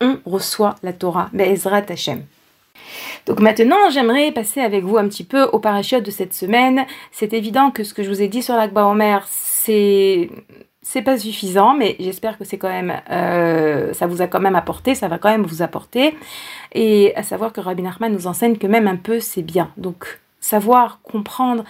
[0.00, 2.22] on reçoit la Torah, Be'ezrat Hashem.
[3.26, 6.86] Donc maintenant, j'aimerais passer avec vous un petit peu au parachute de cette semaine.
[7.10, 10.30] C'est évident que ce que je vous ai dit sur l'Akba Omer, c'est
[10.88, 14.54] c'est pas suffisant, mais j'espère que c'est quand même, euh, ça vous a quand même
[14.54, 16.16] apporté, ça va quand même vous apporter.
[16.74, 19.72] Et à savoir que Rabbi Nachman nous enseigne que même un peu, c'est bien.
[19.78, 21.64] Donc, savoir, comprendre,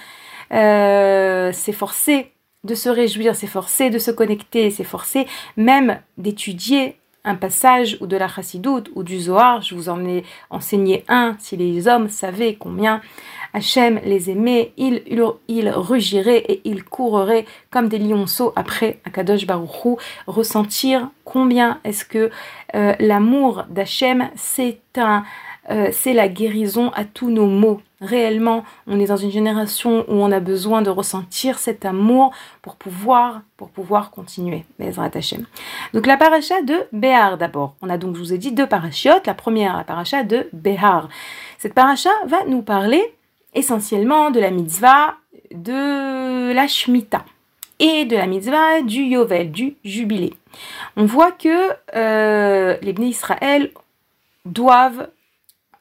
[0.52, 2.32] euh, c'est forcé
[2.64, 5.26] de se réjouir, c'est forcé de se connecter, c'est forcé
[5.56, 6.98] même d'étudier
[7.34, 9.62] passage ou de la chassidoute ou du Zohar.
[9.62, 13.00] Je vous en ai enseigné un, si les hommes savaient combien
[13.52, 15.02] Hachem les aimait, ils,
[15.48, 22.30] ils, rugiraient et ils courraient comme des lionceaux après Akadosh Baruchou, ressentir combien est-ce que
[22.74, 25.24] euh, l'amour d'Hachem, c'est un,
[25.70, 27.80] euh, c'est la guérison à tous nos maux.
[28.00, 32.76] Réellement, on est dans une génération où on a besoin de ressentir cet amour pour
[32.76, 34.64] pouvoir, pour pouvoir continuer.
[35.94, 37.74] Donc la paracha de Béhar d'abord.
[37.80, 39.26] On a donc, je vous ai dit, deux parachiotes.
[39.26, 41.08] La première, la paracha de Béhar.
[41.58, 43.02] Cette paracha va nous parler
[43.54, 45.14] essentiellement de la mitzvah
[45.52, 47.24] de la Shemitah
[47.78, 50.34] et de la mitzvah du Yovel, du jubilé.
[50.96, 53.70] On voit que euh, les bénis Israël
[54.44, 55.08] doivent,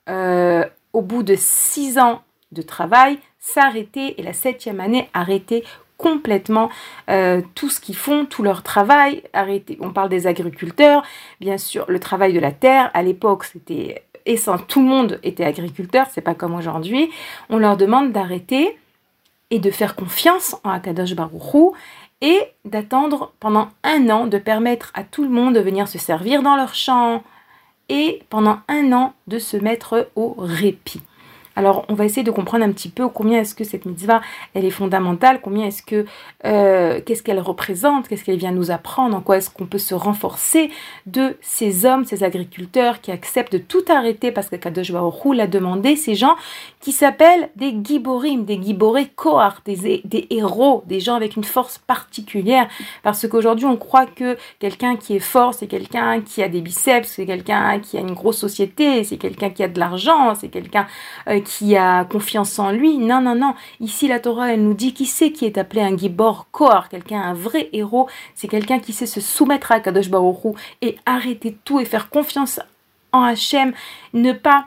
[0.09, 5.63] euh, au bout de six ans de travail, s'arrêter et la septième année arrêter
[5.97, 6.69] complètement
[7.09, 9.77] euh, tout ce qu'ils font, tout leur travail, arrêter.
[9.81, 11.03] On parle des agriculteurs,
[11.39, 12.91] bien sûr, le travail de la terre.
[12.93, 17.11] À l'époque, c'était et sans tout le monde était agriculteur, c'est pas comme aujourd'hui,
[17.49, 18.77] on leur demande d'arrêter
[19.51, 21.73] et de faire confiance en Akadosh Baruchou
[22.21, 26.41] et d'attendre pendant un an, de permettre à tout le monde de venir se servir
[26.41, 27.23] dans leur champ
[27.89, 31.01] et pendant un an de se mettre au répit.
[31.55, 34.21] Alors, on va essayer de comprendre un petit peu combien est-ce que cette mitzvah,
[34.53, 36.05] elle est fondamentale, combien est-ce que,
[36.45, 39.95] euh, qu'est-ce qu'elle représente, qu'est-ce qu'elle vient nous apprendre, en quoi est-ce qu'on peut se
[39.95, 40.69] renforcer
[41.05, 45.47] de ces hommes, ces agriculteurs qui acceptent de tout arrêter parce que Kadosh Baruch l'a
[45.47, 46.35] demandé, ces gens
[46.81, 51.77] qui s'appellent des giborim, des giboré kohar, des, des héros, des gens avec une force
[51.77, 52.67] particulière,
[53.03, 57.07] parce qu'aujourd'hui, on croit que quelqu'un qui est fort, c'est quelqu'un qui a des biceps,
[57.07, 60.87] c'est quelqu'un qui a une grosse société, c'est quelqu'un qui a de l'argent, c'est quelqu'un
[61.27, 62.97] euh, qui a confiance en lui.
[62.97, 63.53] Non, non, non.
[63.79, 67.21] Ici, la Torah, elle nous dit qui c'est qui est appelé un Gibor Kohar, quelqu'un,
[67.21, 68.09] un vrai héros.
[68.33, 72.59] C'est quelqu'un qui sait se soumettre à Kadosh Baruch et arrêter tout et faire confiance
[73.13, 73.73] en Hachem.
[74.13, 74.65] Ne pas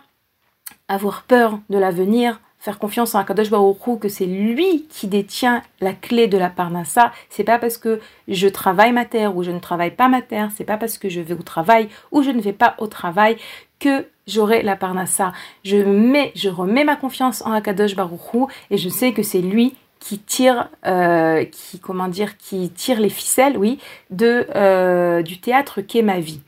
[0.88, 5.92] avoir peur de l'avenir, faire confiance en Akadosh Baruch que c'est lui qui détient la
[5.92, 7.12] clé de la Parnassa.
[7.30, 10.50] C'est pas parce que je travaille ma terre ou je ne travaille pas ma terre,
[10.56, 13.36] c'est pas parce que je vais au travail ou je ne vais pas au travail
[13.78, 15.32] que j'aurai la parnassa.
[15.64, 19.74] Je mets, je remets ma confiance en Akadosh Baruchou et je sais que c'est lui
[20.00, 23.78] qui tire, euh, qui comment qui tire les ficelles, oui,
[24.22, 26.40] euh, du théâtre qu'est ma vie.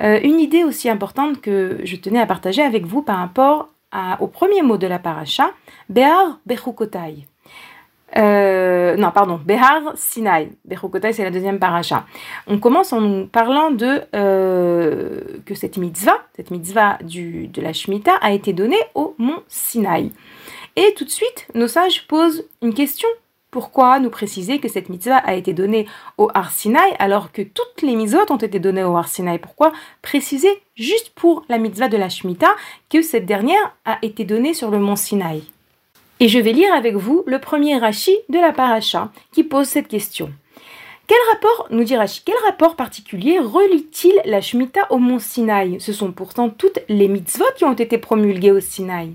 [0.00, 3.68] Euh, une idée aussi importante que je tenais à partager avec vous par rapport
[4.20, 5.50] au premier mot de la paracha,
[5.88, 7.27] Behar Bechukotai.
[8.16, 10.50] Euh, non, pardon, Behar Sinai.
[10.64, 12.06] Bechokotai, c'est la deuxième paracha.
[12.46, 17.72] On commence en nous parlant de euh, que cette mitzvah, cette mitzvah du, de la
[17.72, 20.10] Shemitah, a été donnée au mont Sinaï.
[20.76, 23.08] Et tout de suite, nos sages posent une question.
[23.50, 25.86] Pourquoi nous préciser que cette mitzvah a été donnée
[26.18, 29.38] au Har Sinai alors que toutes les mitzvot ont été données au Har Sinai?
[29.38, 32.54] Pourquoi préciser juste pour la mitzvah de la Shemitah
[32.90, 35.42] que cette dernière a été donnée sur le mont Sinaï
[36.20, 39.88] et je vais lire avec vous le premier Rashi de la paracha qui pose cette
[39.88, 40.30] question.
[41.06, 45.80] Quel rapport, nous dit Rashi, quel rapport particulier relie-t-il la Shemitah au mont Sinaï?
[45.80, 49.14] Ce sont pourtant toutes les mitzvot qui ont été promulguées au Sinaï.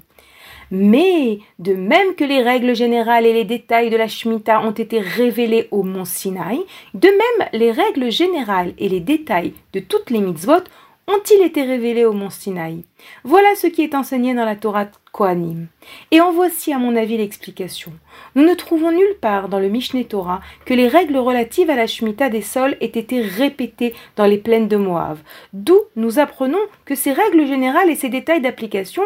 [0.71, 4.99] Mais, de même que les règles générales et les détails de la Shemitah ont été
[4.99, 6.61] révélés au mont Sinaï,
[6.95, 10.63] de même les règles générales et les détails de toutes les mitzvot
[11.07, 12.83] ont-ils été révélés au mont Sinaï
[13.23, 15.67] Voilà ce qui est enseigné dans la Torah Kohanim.
[16.11, 17.93] Et en voici à mon avis l'explication.
[18.35, 21.87] Nous ne trouvons nulle part dans le Mishneh Torah que les règles relatives à la
[21.87, 25.17] Shemitah des sols aient été répétées dans les plaines de Moab.
[25.53, 29.03] D'où nous apprenons que ces règles générales et ces détails d'application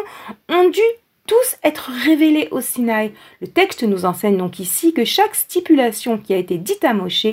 [0.48, 0.80] ont dû
[1.26, 3.12] tous être révélés au Sinaï.
[3.40, 7.26] Le texte nous enseigne donc ici que chaque stipulation qui a été dite à Moshe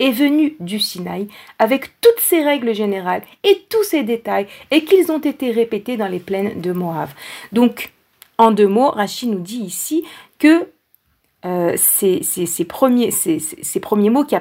[0.00, 1.28] est venue du Sinaï
[1.58, 6.08] avec toutes ces règles générales et tous ces détails et qu'ils ont été répétés dans
[6.08, 7.10] les plaines de Moab.
[7.52, 7.92] Donc,
[8.38, 10.04] en deux mots, Rachid nous dit ici
[10.38, 10.68] que
[11.44, 12.20] euh, ces,
[12.64, 13.10] premiers,
[14.10, 14.36] mots qui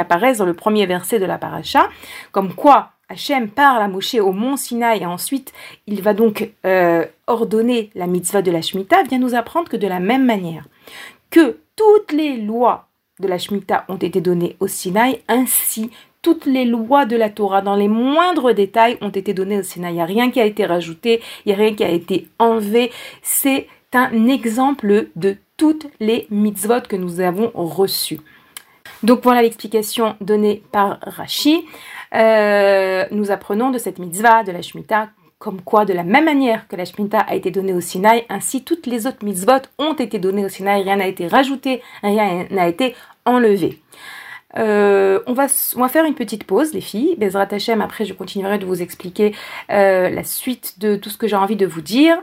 [0.00, 1.88] apparaissent dans le premier verset de la paracha,
[2.30, 5.52] comme quoi Hachem parle à Moshe au mont Sinaï et ensuite
[5.86, 9.86] il va donc euh, ordonner la mitzvah de la Shemitah, vient nous apprendre que de
[9.86, 10.64] la même manière
[11.30, 12.88] que toutes les lois
[13.22, 17.62] de la Shemitah ont été données au Sinaï, ainsi toutes les lois de la Torah
[17.62, 19.92] dans les moindres détails ont été données au Sinaï.
[19.92, 22.28] Il n'y a rien qui a été rajouté, il n'y a rien qui a été
[22.38, 22.92] enlevé.
[23.22, 28.20] C'est un exemple de toutes les mitzvot que nous avons reçues.
[29.02, 31.64] Donc voilà l'explication donnée par Rashi.
[32.14, 35.08] Euh, nous apprenons de cette mitzvah, de la Shemitah,
[35.38, 38.62] comme quoi, de la même manière que la Shemitah a été donnée au Sinaï, ainsi
[38.62, 42.68] toutes les autres mitzvot ont été données au Sinaï, rien n'a été rajouté, rien n'a
[42.68, 42.94] été
[43.24, 43.78] enlevé.
[44.58, 45.46] Euh, on, va,
[45.76, 47.16] on va faire une petite pause, les filles.
[47.16, 49.34] Bezrat Hashem, après je continuerai de vous expliquer
[49.70, 52.16] euh, la suite de tout ce que j'ai envie de vous dire.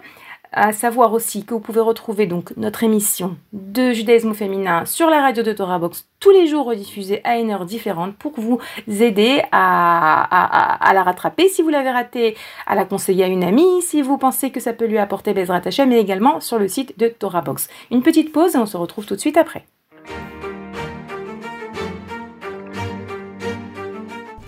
[0.52, 5.22] À savoir aussi que vous pouvez retrouver donc notre émission de judaïsme féminin sur la
[5.22, 9.44] radio de Torah Box tous les jours rediffusée à une heure différente pour vous aider
[9.52, 11.50] à, la rattraper.
[11.50, 12.36] Si vous l'avez raté,
[12.66, 15.62] à la conseiller à une amie, si vous pensez que ça peut lui apporter Bezrat
[15.66, 17.70] Hashem, mais également sur le site de Torah Box.
[17.92, 19.68] Une petite pause et on se retrouve tout de suite après.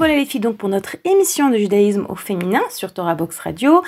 [0.00, 3.82] Revoilà les filles donc pour notre émission de judaïsme au féminin sur Torah Box Radio.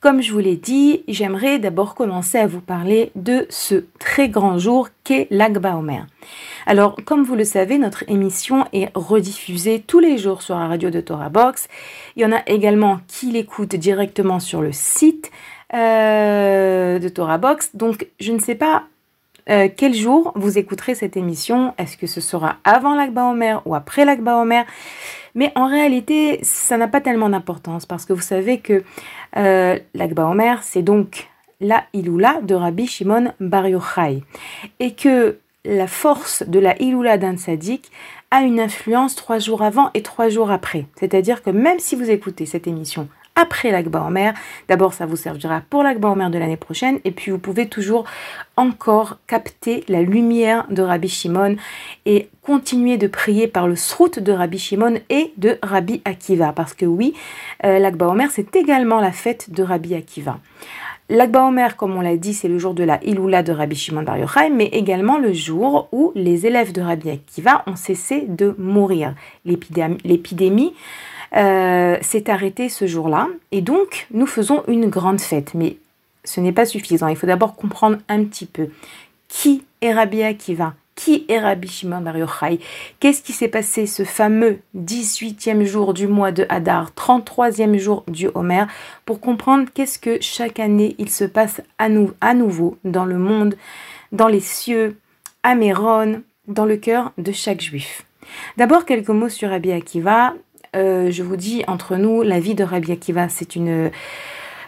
[0.00, 4.56] Comme je vous l'ai dit, j'aimerais d'abord commencer à vous parler de ce très grand
[4.56, 6.06] jour qu'est l'Akba Omer.
[6.64, 10.88] Alors, comme vous le savez, notre émission est rediffusée tous les jours sur la radio
[10.88, 11.68] de Torah Box.
[12.16, 15.30] Il y en a également qui l'écoutent directement sur le site
[15.74, 17.76] euh, de Torah Box.
[17.76, 18.84] Donc, je ne sais pas
[19.50, 21.74] euh, quel jour vous écouterez cette émission?
[21.78, 24.64] Est-ce que ce sera avant l'Akba Omer ou après l'Akba Omer
[25.34, 28.84] Mais en réalité, ça n'a pas tellement d'importance parce que vous savez que
[29.36, 31.28] euh, l'Akba Omer, c'est donc
[31.60, 34.22] la Iloula de Rabbi Shimon Bar Yochai.
[34.78, 37.90] Et que la force de la Iloula d'un sadique
[38.30, 40.86] a une influence trois jours avant et trois jours après.
[40.98, 43.08] C'est-à-dire que même si vous écoutez cette émission
[43.40, 44.34] après l'Akba mer.
[44.68, 47.00] D'abord, ça vous servira pour l'Akba mer de l'année prochaine.
[47.04, 48.04] Et puis, vous pouvez toujours
[48.56, 51.56] encore capter la lumière de Rabbi Shimon
[52.06, 56.52] et continuer de prier par le srout de Rabbi Shimon et de Rabbi Akiva.
[56.52, 57.14] Parce que oui,
[57.64, 60.38] euh, l'Akba mer, c'est également la fête de Rabbi Akiva.
[61.12, 64.04] L'Akba Omer, comme on l'a dit, c'est le jour de la Iloula de Rabbi Shimon
[64.04, 64.16] Bar
[64.54, 69.16] mais également le jour où les élèves de Rabbi Akiva ont cessé de mourir.
[69.44, 70.72] L'épidémie
[71.36, 73.28] euh, s'est arrêté ce jour-là.
[73.52, 75.54] Et donc, nous faisons une grande fête.
[75.54, 75.76] Mais
[76.24, 77.08] ce n'est pas suffisant.
[77.08, 78.68] Il faut d'abord comprendre un petit peu
[79.28, 82.58] qui est Rabbi Akiva, qui est Rabbi Shimon Bar Yochai,
[82.98, 88.28] qu'est-ce qui s'est passé ce fameux 18e jour du mois de Hadar, 33e jour du
[88.34, 88.64] Homer,
[89.06, 91.88] pour comprendre qu'est-ce que chaque année il se passe à,
[92.20, 93.56] à nouveau dans le monde,
[94.12, 94.98] dans les cieux,
[95.42, 98.04] à Méron, dans le cœur de chaque juif?
[98.56, 100.34] D'abord, quelques mots sur Rabbi Akiva.
[100.76, 103.90] Euh, je vous dis, entre nous, la vie de Rabbi Akiva, c'est une,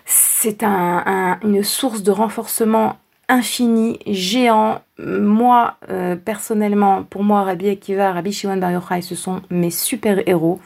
[0.04, 2.96] c'est un, une source de renforcement
[3.28, 4.80] infini, géant.
[4.98, 10.60] Moi, euh, personnellement, pour moi, Rabbi Akiva, Rabbi Shimon Bar Yochai, ce sont mes super-héros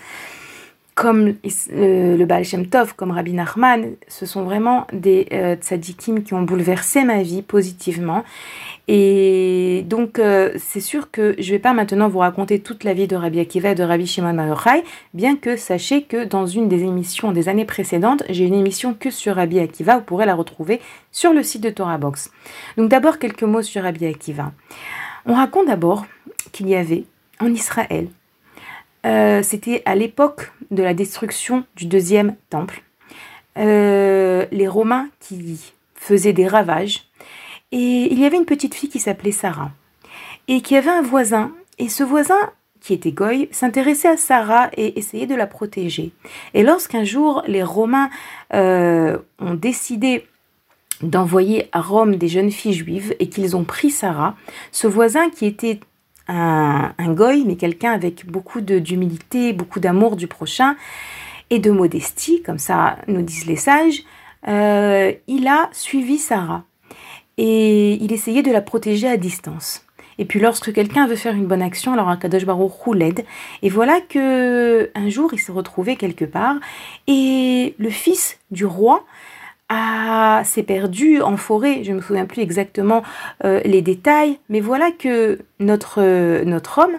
[0.97, 6.32] comme le, Baal Shem Tov, comme Rabbi Nachman, ce sont vraiment des euh, tzadikim qui
[6.32, 8.24] ont bouleversé ma vie positivement.
[8.88, 12.94] Et donc, euh, c'est sûr que je ne vais pas maintenant vous raconter toute la
[12.94, 16.66] vie de Rabbi Akiva et de Rabbi Shimon Yochai, bien que sachez que dans une
[16.66, 20.34] des émissions des années précédentes, j'ai une émission que sur Rabbi Akiva, vous pourrez la
[20.34, 20.80] retrouver
[21.12, 22.30] sur le site de Torah Box.
[22.78, 24.51] Donc d'abord quelques mots sur Rabbi Akiva.
[25.26, 26.07] On raconte d'abord
[26.53, 27.05] qu'il y avait
[27.38, 28.09] en Israël
[29.07, 32.82] euh, c'était à l'époque de la destruction du deuxième temple.
[33.57, 37.09] Euh, les Romains qui faisaient des ravages.
[37.72, 39.70] Et il y avait une petite fille qui s'appelait Sarah.
[40.48, 41.52] Et qui avait un voisin.
[41.78, 42.38] Et ce voisin,
[42.80, 46.12] qui était Goy, s'intéressait à Sarah et essayait de la protéger.
[46.54, 48.11] Et lorsqu'un jour les Romains
[48.54, 50.26] euh, ont décidé
[51.02, 54.34] d'envoyer à Rome des jeunes filles juives et qu'ils ont pris Sarah,
[54.72, 55.80] ce voisin qui était
[56.29, 60.77] un, goy, mais quelqu'un avec beaucoup d'humilité, beaucoup d'amour du prochain
[61.51, 64.03] et de modestie, comme ça nous disent les sages,
[64.49, 66.64] euh, il a suivi Sarah
[67.39, 69.87] et il essayait de la protéger à distance.
[70.18, 73.24] Et puis lorsque quelqu'un veut faire une bonne action, alors Akadosh Baruch l'aide.
[73.62, 76.57] Et voilà que un jour il s'est retrouvé quelque part
[77.07, 79.05] et le fils du roi
[79.69, 81.83] ah, s'est perdu en forêt.
[81.83, 83.03] Je ne me souviens plus exactement
[83.45, 86.97] euh, les détails, mais voilà que notre, euh, notre homme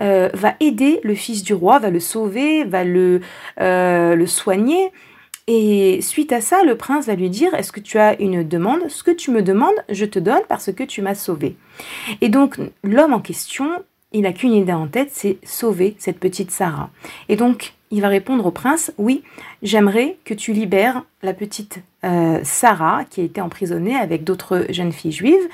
[0.00, 3.20] euh, va aider le fils du roi, va le sauver, va le,
[3.58, 4.92] le soigner.
[5.48, 8.88] Et suite à ça, le prince va lui dire, est-ce que tu as une demande?
[8.88, 11.56] Ce que tu me demandes, je te donne parce que tu m'as sauvé.
[12.20, 13.70] Et donc, l'homme en question,
[14.12, 16.90] il n'a qu'une idée en tête, c'est sauver cette petite Sarah.
[17.28, 19.22] Et donc, il va répondre au prince, oui,
[19.62, 24.92] j'aimerais que tu libères la petite euh, Sarah qui a été emprisonnée avec d'autres jeunes
[24.92, 25.48] filles juives.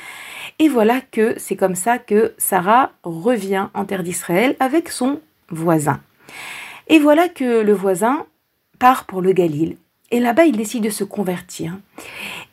[0.61, 5.21] Et voilà que c'est comme ça que Sarah revient en terre d'Israël avec son
[5.51, 6.01] voisin.
[6.87, 8.25] Et voilà que le voisin
[8.79, 9.77] part pour le Galil.
[10.13, 11.77] Et là-bas, il décide de se convertir.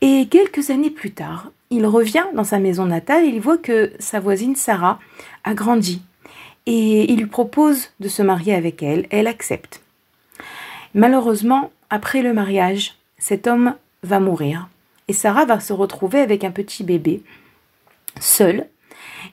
[0.01, 3.91] Et quelques années plus tard, il revient dans sa maison natale et il voit que
[3.99, 4.99] sa voisine Sarah
[5.43, 6.01] a grandi
[6.65, 9.07] et il lui propose de se marier avec elle.
[9.09, 9.81] Elle accepte.
[10.93, 14.69] Malheureusement, après le mariage, cet homme va mourir
[15.07, 17.21] et Sarah va se retrouver avec un petit bébé,
[18.19, 18.67] seule.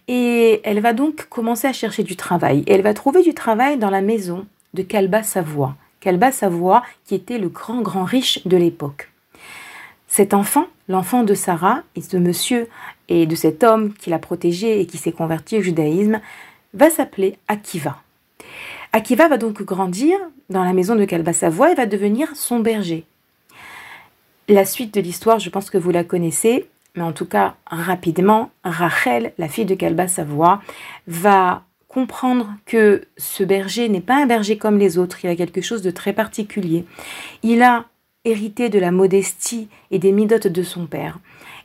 [0.08, 2.64] Et elle va donc commencer à chercher du travail.
[2.66, 5.76] Elle va trouver du travail dans la maison de Calba Savoie.
[6.00, 9.10] Calba Savoie qui était le grand grand riche de l'époque.
[10.08, 12.68] Cet enfant, l'enfant de Sarah et de monsieur
[13.08, 16.20] et de cet homme qui l'a protégé et qui s'est converti au judaïsme,
[16.74, 18.02] va s'appeler Akiva.
[18.92, 20.18] Akiva va donc grandir
[20.50, 23.04] dans la maison de Kalba Savoie et va devenir son berger.
[24.48, 28.50] La suite de l'histoire, je pense que vous la connaissez, mais en tout cas rapidement,
[28.64, 30.60] Rachel, la fille de Kalba Savoie,
[31.06, 35.60] va comprendre que ce berger n'est pas un berger comme les autres, il a quelque
[35.60, 36.84] chose de très particulier.
[37.42, 37.86] Il a
[38.24, 41.18] hérité de la modestie et des midotes de son père.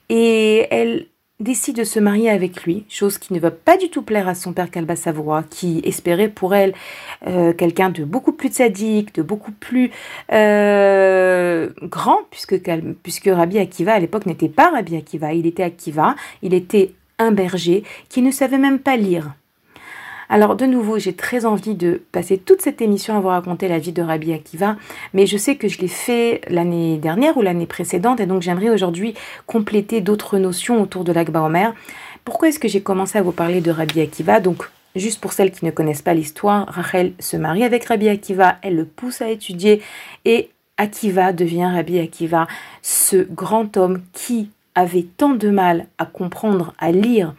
[0.10, 1.08] Et elle
[1.40, 4.34] décide de se marier avec lui, chose qui ne va pas du tout plaire à
[4.34, 6.74] son père Kalba Savoie, qui espérait pour elle
[7.28, 9.92] euh, quelqu'un de beaucoup plus sadique, de beaucoup plus
[10.32, 12.60] euh, grand, puisque,
[13.04, 17.32] puisque Rabbi Akiva à l'époque n'était pas Rabbi Akiva, il était Akiva, il était un
[17.32, 19.36] berger qui ne savait même pas lire.
[20.30, 23.80] Alors de nouveau, j'ai très envie de passer toute cette émission à vous raconter la
[23.80, 24.76] vie de Rabbi Akiva,
[25.14, 28.70] mais je sais que je l'ai fait l'année dernière ou l'année précédente, et donc j'aimerais
[28.70, 29.14] aujourd'hui
[29.46, 31.74] compléter d'autres notions autour de l'Akba Omer.
[32.26, 34.40] Pourquoi est-ce que j'ai commencé à vous parler de Rabbi Akiva?
[34.40, 38.58] Donc Juste pour celles qui ne connaissent pas l'histoire, Rachel se marie avec Rabbi Akiva,
[38.64, 39.82] elle le pousse à étudier
[40.26, 42.48] et Akiva devient Rabbi Akiva,
[42.82, 47.36] ce grand homme qui avait tant de mal à comprendre, à lire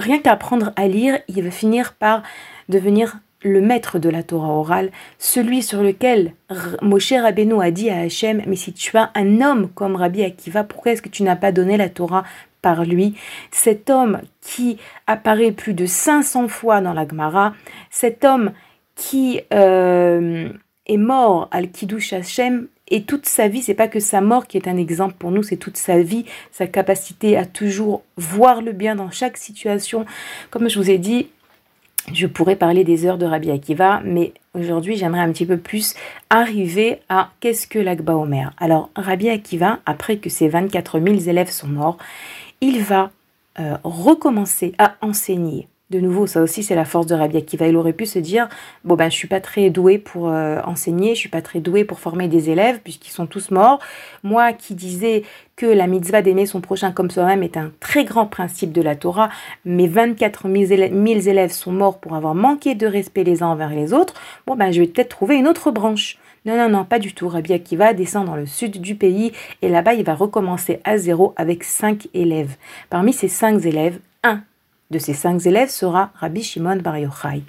[0.00, 2.22] rien qu'apprendre à lire, il va finir par
[2.68, 6.34] devenir le maître de la Torah orale, celui sur lequel
[6.82, 10.64] Moshe Rabbeinu a dit à Hachem, mais si tu as un homme comme Rabbi Akiva,
[10.64, 12.24] pourquoi est-ce que tu n'as pas donné la Torah
[12.60, 13.14] par lui?
[13.50, 14.76] Cet homme qui
[15.06, 17.54] apparaît plus de 500 fois dans la Gemara,
[17.90, 18.52] cet homme
[18.94, 20.50] qui euh,
[20.86, 24.56] est mort al Kiddush Hachem et toute sa vie, c'est pas que sa mort qui
[24.56, 28.72] est un exemple pour nous, c'est toute sa vie, sa capacité à toujours voir le
[28.72, 30.04] bien dans chaque situation.
[30.50, 31.28] Comme je vous ai dit,
[32.12, 35.94] je pourrais parler des heures de Rabbi Akiva, mais aujourd'hui j'aimerais un petit peu plus
[36.30, 38.52] arriver à qu'est-ce que l'Akba Omer.
[38.58, 41.98] Alors Rabbi Akiva, après que ses 24 000 élèves sont morts,
[42.60, 43.10] il va
[43.58, 47.66] euh, recommencer à enseigner De nouveau, ça aussi, c'est la force de Rabbi Akiva.
[47.66, 48.48] Il aurait pu se dire
[48.84, 51.84] Bon, ben, je suis pas très doué pour euh, enseigner, je suis pas très doué
[51.84, 53.80] pour former des élèves, puisqu'ils sont tous morts.
[54.22, 55.24] Moi qui disais
[55.56, 58.94] que la mitzvah d'aimer son prochain comme soi-même est un très grand principe de la
[58.94, 59.30] Torah,
[59.64, 63.92] mes 24 000 élèves, sont morts pour avoir manqué de respect les uns envers les
[63.92, 64.14] autres.
[64.46, 66.18] Bon, ben, je vais peut-être trouver une autre branche.
[66.46, 67.28] Non, non, non, pas du tout.
[67.28, 71.34] Rabbi Akiva descend dans le sud du pays et là-bas, il va recommencer à zéro
[71.36, 72.54] avec cinq élèves.
[72.88, 74.40] Parmi ces cinq élèves, un
[74.90, 77.42] de ces cinq élèves sera Rabbi Shimon Bar Yochai.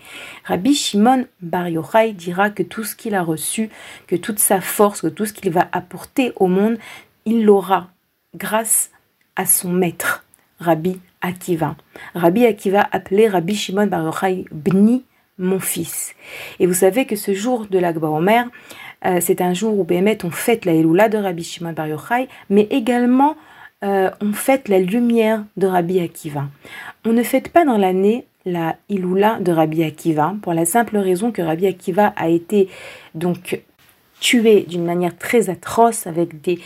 [0.46, 3.70] Rabbi Shimon Bar Yochai dira que tout ce qu'il a reçu,
[4.08, 6.78] que toute sa force, que tout ce qu'il va apporter au monde,
[7.26, 7.90] il l'aura
[8.36, 8.92] grâce
[9.36, 10.24] à son maître,
[10.60, 11.76] Rabbi Akiva.
[12.14, 15.04] Rabbi Akiva appelait Rabbi Shimon Bar Yochai Bni,
[15.38, 16.14] mon fils.
[16.60, 18.46] Et vous savez que ce jour de l'Akba Omer,
[19.06, 22.28] euh, c'est un jour où Bémet on fête la Eloula de Rabbi Shimon Bar Yochai,
[22.50, 23.36] mais également
[23.84, 26.46] euh, on fête la lumière de Rabbi Akiva.
[27.06, 31.32] On ne fête pas dans l'année la Iloula de Rabbi Akiva pour la simple raison
[31.32, 32.70] que Rabbi Akiva a été
[33.16, 33.62] donc
[34.20, 36.60] tué d'une manière très atroce avec des,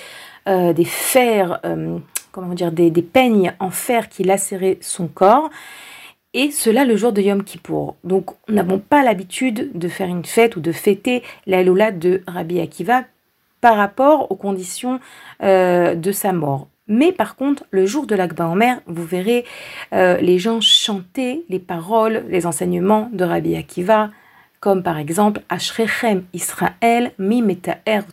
[0.47, 1.99] euh, fers, euh,
[2.33, 5.49] comment dire, des, des, peignes en fer qui lacéraient son corps.
[6.33, 7.95] Et cela le jour de Yom Kippour.
[8.03, 12.23] Donc, nous n'avons pas l'habitude de faire une fête ou de fêter la Iloula de
[12.27, 13.03] Rabbi Akiva
[13.61, 14.99] par rapport aux conditions
[15.41, 16.67] de sa mort.
[16.87, 19.43] Mais par contre, le jour de l'Akba Omer, vous verrez
[19.93, 24.11] euh, les gens chanter les paroles, les enseignements de Rabbi Akiva,
[24.59, 27.43] comme par exemple Ashrechem Israël, mi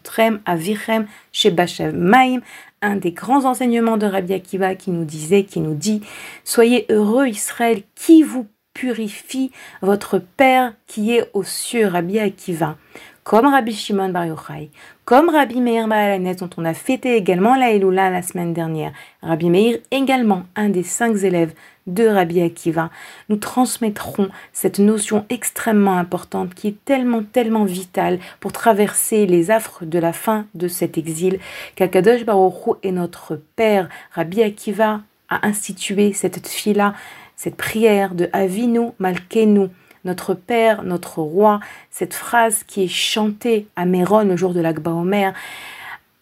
[0.03, 2.41] trem avirem shebashev maim,
[2.81, 6.03] un des grands enseignements de Rabbi Akiva qui nous disait, qui nous dit
[6.45, 9.51] Soyez heureux Israël, qui vous purifie,
[9.83, 12.77] votre Père qui est aux cieux, Rabbi Akiva
[13.25, 14.71] comme Rabbi Shimon Bar Yochai,
[15.05, 18.93] comme Rabbi Meir Baalanes, dont on a fêté également la Elula la semaine dernière.
[19.23, 21.55] Rabbi Meir, également un des cinq élèves
[21.87, 22.91] de Rabbi Akiva,
[23.29, 29.85] nous transmettrons cette notion extrêmement importante qui est tellement, tellement vitale pour traverser les affres
[29.85, 31.39] de la fin de cet exil,
[31.77, 33.89] qu'Akadosh Baruch est notre Père.
[34.13, 36.95] Rabbi Akiva a institué cette fila,
[37.37, 39.69] cette prière de Avinu Malkenu,
[40.05, 44.91] notre Père, notre Roi, cette phrase qui est chantée à Méron le jour de l'Akba
[44.91, 45.33] Omer,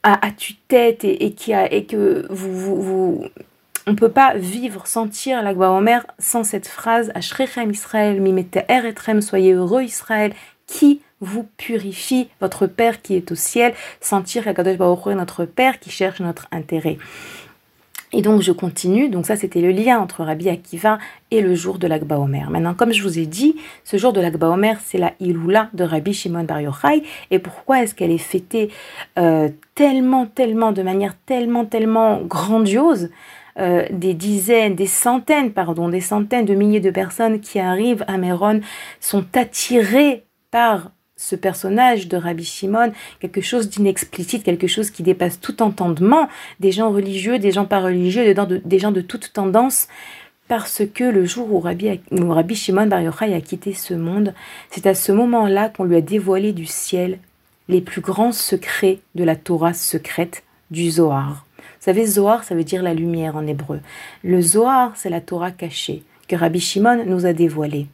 [0.03, 3.25] à, à tue-tête et, a, et que vous
[3.87, 9.21] on ne peut pas vivre, sentir l'Akba Omer sans cette phrase Ashrechem Israël, mimete eretrem,
[9.21, 10.33] soyez heureux Israël,
[10.67, 15.91] qui vous purifie, votre Père qui est au ciel, sentir Akadosh Baruch notre Père qui
[15.91, 16.99] cherche notre intérêt.
[18.13, 20.99] Et donc je continue, donc ça c'était le lien entre Rabbi Akiva
[21.31, 22.51] et le jour de l'Akba Omer.
[22.51, 23.55] Maintenant, comme je vous ai dit,
[23.85, 27.05] ce jour de l'Akba Omer, c'est la Iloula de Rabbi Shimon Bar Yochai.
[27.31, 28.71] Et pourquoi est-ce qu'elle est fêtée
[29.19, 33.11] euh, tellement, tellement, de manière tellement, tellement grandiose
[33.59, 38.17] euh, des dizaines, des centaines, pardon, des centaines de milliers de personnes qui arrivent à
[38.17, 38.61] Méron
[39.01, 40.91] sont attirées par
[41.21, 46.29] ce personnage de Rabbi Shimon, quelque chose d'inexplicite, quelque chose qui dépasse tout entendement,
[46.61, 49.87] des gens religieux, des gens pas religieux, des gens de toute tendance,
[50.49, 54.33] parce que le jour où Rabbi, Shimon Bar Yochai a quitté ce monde,
[54.71, 57.19] c'est à ce moment-là qu'on lui a dévoilé du ciel
[57.69, 61.45] les plus grands secrets de la Torah secrète du Zohar.
[61.59, 63.81] Vous savez, Zohar, ça veut dire la lumière en hébreu.
[64.25, 67.89] Le Zohar, c'est la Torah cachée que Rabbi Shimon nous a dévoilée.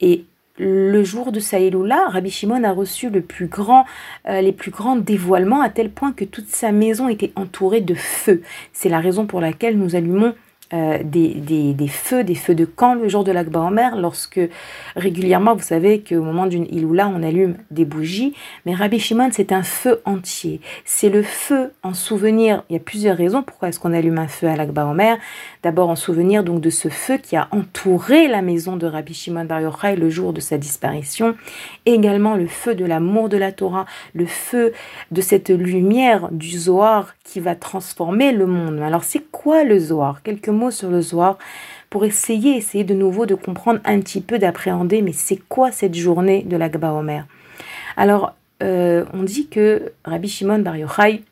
[0.00, 0.26] Et
[0.58, 3.84] le jour de Saïloula, Rabbi Shimon a reçu le plus grand,
[4.28, 7.94] euh, les plus grands dévoilements à tel point que toute sa maison était entourée de
[7.94, 8.42] feu.
[8.72, 10.34] C'est la raison pour laquelle nous allumons
[10.72, 11.34] euh, des,
[11.74, 14.40] des, feux, des feux de camp le jour de l'Akba en mer, lorsque
[14.96, 19.52] régulièrement, vous savez qu'au moment d'une Iloula, on allume des bougies, mais Rabbi Shimon, c'est
[19.52, 20.60] un feu entier.
[20.84, 24.28] C'est le feu en souvenir, il y a plusieurs raisons pourquoi est-ce qu'on allume un
[24.28, 25.18] feu à l'Akba en mer.
[25.62, 29.44] D'abord en souvenir donc de ce feu qui a entouré la maison de Rabbi Shimon
[29.44, 31.36] Bar Yochai le jour de sa disparition,
[31.84, 34.72] également le feu de l'amour de la Torah, le feu
[35.10, 38.80] de cette lumière du Zohar qui va transformer le monde.
[38.80, 40.22] Alors c'est quoi le Zohar?
[40.22, 41.38] Quelques mots sur le Zohar
[41.90, 45.94] pour essayer, essayer de nouveau de comprendre un petit peu, d'appréhender, mais c'est quoi cette
[45.94, 47.26] journée de l'Agba Omer?
[47.96, 51.22] Alors, euh, on dit que Rabbi Shimon Bar Yochai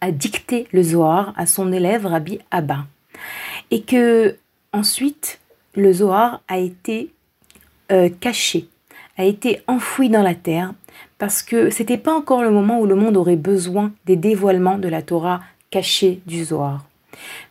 [0.00, 2.86] a dicté le Zohar à son élève Rabbi Abba.
[3.70, 4.36] Et que
[4.72, 5.40] ensuite,
[5.74, 7.10] le Zohar a été
[7.90, 8.68] euh, caché,
[9.16, 10.72] a été enfoui dans la terre,
[11.18, 14.88] parce que c'était pas encore le moment où le monde aurait besoin des dévoilements de
[14.88, 15.40] la Torah
[15.70, 16.86] cachée du Zohar.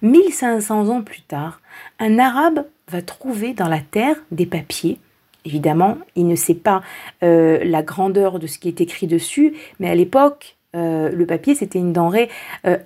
[0.01, 1.61] 1500 ans plus tard,
[1.99, 4.99] un arabe va trouver dans la terre des papiers.
[5.45, 6.81] Évidemment, il ne sait pas
[7.23, 11.55] euh, la grandeur de ce qui est écrit dessus, mais à l'époque, euh, le papier,
[11.55, 12.29] c'était une denrée
[12.65, 12.77] euh,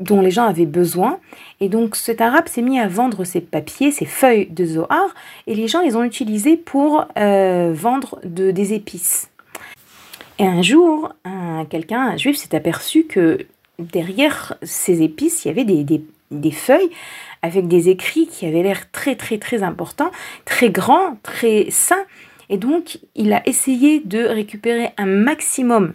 [0.00, 1.18] dont les gens avaient besoin.
[1.60, 5.14] Et donc cet arabe s'est mis à vendre ces papiers, ces feuilles de Zohar,
[5.46, 9.30] et les gens les ont utilisés pour vendre de, des épices.
[10.40, 13.46] Et un jour, un, quelqu'un, un juif, s'est aperçu que
[13.78, 16.90] derrière ces épices, il y avait des feuilles
[17.42, 20.10] avec des écrits qui avaient l'air très très très importants,
[20.46, 22.06] très grands, très sains.
[22.48, 25.92] Et donc, il a essayé de récupérer un maximum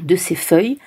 [0.00, 0.78] de ces feuilles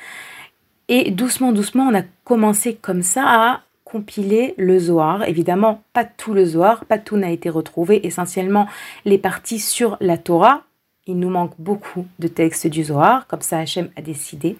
[0.88, 5.27] et doucement, doucement, on a commencé comme ça à compiler le Zohar.
[5.27, 8.67] Évidemment, pas tout le Zohar, pas tout n'a été retrouvé, essentiellement
[9.03, 10.63] les parties sur la Torah.
[11.10, 14.57] Il nous manque beaucoup de textes du Zohar, comme ça Hachem a décidé.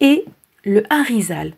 [0.00, 0.24] Et
[0.64, 1.52] le Harizal,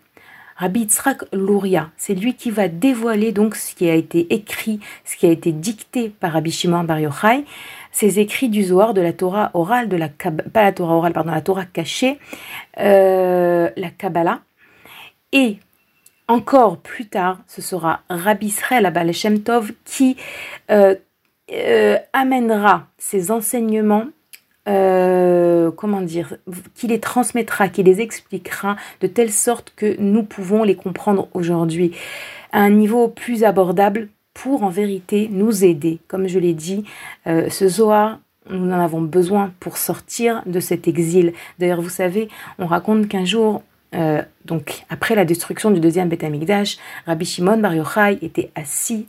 [0.57, 5.17] Rabbi Yitzhak Luria, c'est lui qui va dévoiler donc ce qui a été écrit, ce
[5.17, 7.45] qui a été dicté par Rabbi Shimon Bar Yochai,
[7.93, 11.31] ces écrits du Zohar, de la Torah orale, de la pas la Torah orale, pardon,
[11.31, 12.19] la Torah cachée,
[12.81, 14.41] euh, la Kabbalah.
[15.31, 15.59] Et
[16.27, 20.17] encore plus tard, ce sera Rabbi Israël Abal Shem Tov qui
[20.73, 20.97] euh,
[21.53, 24.07] euh, amènera ces enseignements
[24.67, 26.37] comment dire,
[26.75, 31.93] qui les transmettra, qui les expliquera de telle sorte que nous pouvons les comprendre aujourd'hui
[32.53, 35.99] à un niveau plus abordable pour en vérité nous aider.
[36.09, 36.85] Comme je l'ai dit,
[37.27, 38.19] euh, ce Zohar,
[38.51, 41.33] nous en avons besoin pour sortir de cet exil.
[41.59, 43.63] D'ailleurs, vous savez, on raconte qu'un jour,
[43.95, 49.07] euh, donc après la destruction du deuxième Beth Amikdash, Rabbi Shimon Bar Yochai était assis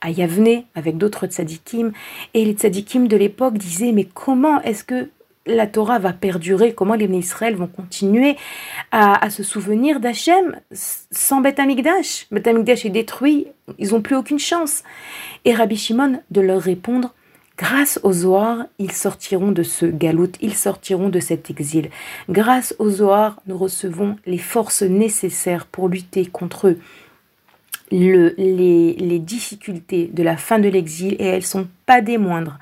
[0.00, 1.92] à Yavne avec d'autres tzadikim,
[2.34, 5.08] et les tzadikim de l'époque disaient mais comment est-ce que
[5.46, 8.36] la Torah va perdurer, comment les Israël vont continuer
[8.90, 12.26] à, se souvenir d'Hachem sans Beth Amikdash?
[12.30, 13.46] Beth Amikdash est détruit,
[13.78, 14.82] ils n'ont plus aucune chance.
[15.44, 17.14] Et Rabbi Shimon de leur répondre,
[17.56, 21.90] grâce au Zohar, ils sortiront de ce galout, ils sortiront de cet exil.
[22.28, 26.74] Grâce au Zohar, nous recevons les forces nécessaires pour lutter contre
[27.90, 32.58] le, les, les difficultés de la fin de l'exil et elles sont pas des moindres.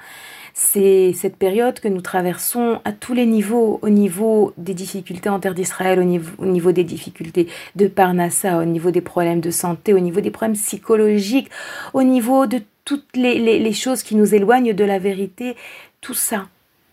[0.56, 5.40] C'est cette période que nous traversons à tous les niveaux, au niveau des difficultés en
[5.40, 9.50] terre d'Israël, au niveau, au niveau des difficultés de Parnassa, au niveau des problèmes de
[9.50, 11.50] santé, au niveau des problèmes psychologiques,
[11.92, 15.56] au niveau de toutes les, les, choses qui nous éloignent de la vérité.
[16.00, 16.46] Tout ça,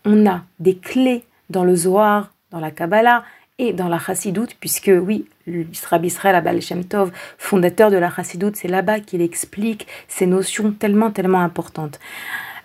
[0.04, 3.22] on a des clés dans le Zohar, dans la Kabbalah
[3.62, 5.26] et dans la Chassidoute, puisque oui,
[5.88, 10.72] Rabbi Israël Abal Shem Tov, fondateur de la Chassidoute, c'est là-bas qu'il explique ces notions
[10.72, 12.00] tellement, tellement importantes.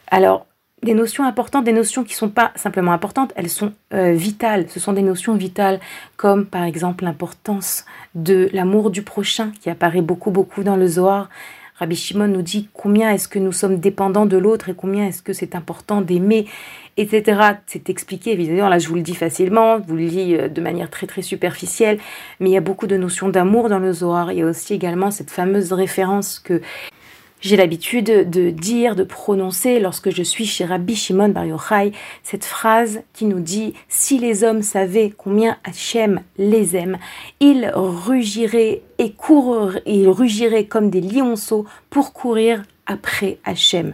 [0.08, 0.48] Alors,
[0.82, 4.66] des notions importantes, des notions qui ne sont pas simplement importantes, elles sont euh, vitales.
[4.70, 5.80] Ce sont des notions vitales
[6.18, 7.86] comme par exemple l'importance
[8.16, 11.30] de l'amour du prochain qui apparaît beaucoup beaucoup dans le Zohar.
[11.78, 15.22] Rabbi Shimon nous dit combien est-ce que nous sommes dépendants de l'autre et combien est-ce
[15.22, 16.48] que c'est important d'aimer,
[16.98, 17.41] etc.
[17.66, 20.62] C'est expliqué, évidemment, là je vous le dis facilement, je vous le dis euh, de
[20.62, 22.00] manière très très superficielle,
[22.39, 24.32] mais il y a beaucoup de notions d'amour dans le Zohar.
[24.32, 26.62] Il y a aussi également cette fameuse référence que
[27.39, 31.91] j'ai l'habitude de dire, de prononcer lorsque je suis chez Rabbi Shimon Bar Yochai
[32.24, 36.98] cette phrase qui nous dit si les hommes savaient combien Hachem les aime,
[37.39, 43.93] ils rugiraient et courraient, ils rugiraient comme des lionceaux pour courir après Hachem.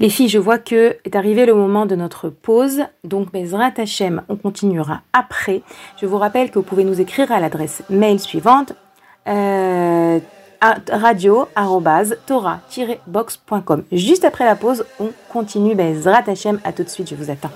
[0.00, 4.22] Les filles, je vois que est arrivé le moment de notre pause, donc Bezrat Hachem,
[4.28, 5.62] on continuera après.
[6.00, 8.72] Je vous rappelle que vous pouvez nous écrire à l'adresse mail suivante.
[9.28, 10.18] Euh,
[10.90, 13.84] radio-tora-box.com.
[13.92, 15.74] Juste après la pause, on continue.
[15.74, 17.50] Ben, Zrat Hashem, à tout de suite, je vous attends.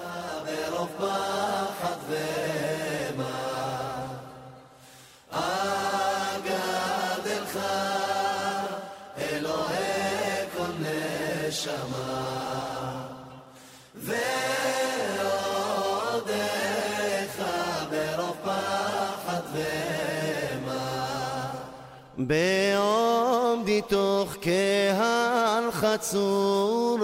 [25.88, 26.98] חצור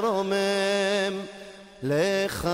[0.00, 0.34] לרומם
[1.82, 2.48] לך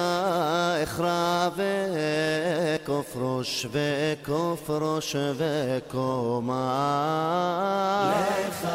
[0.83, 6.55] אכרע וכוף ראש וכוף ראש וקומה
[8.49, 8.69] לך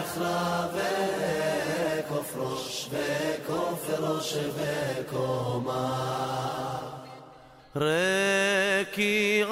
[0.00, 6.18] אכרע וכוף ראש וכוף ראש וקומה
[7.76, 9.44] רקי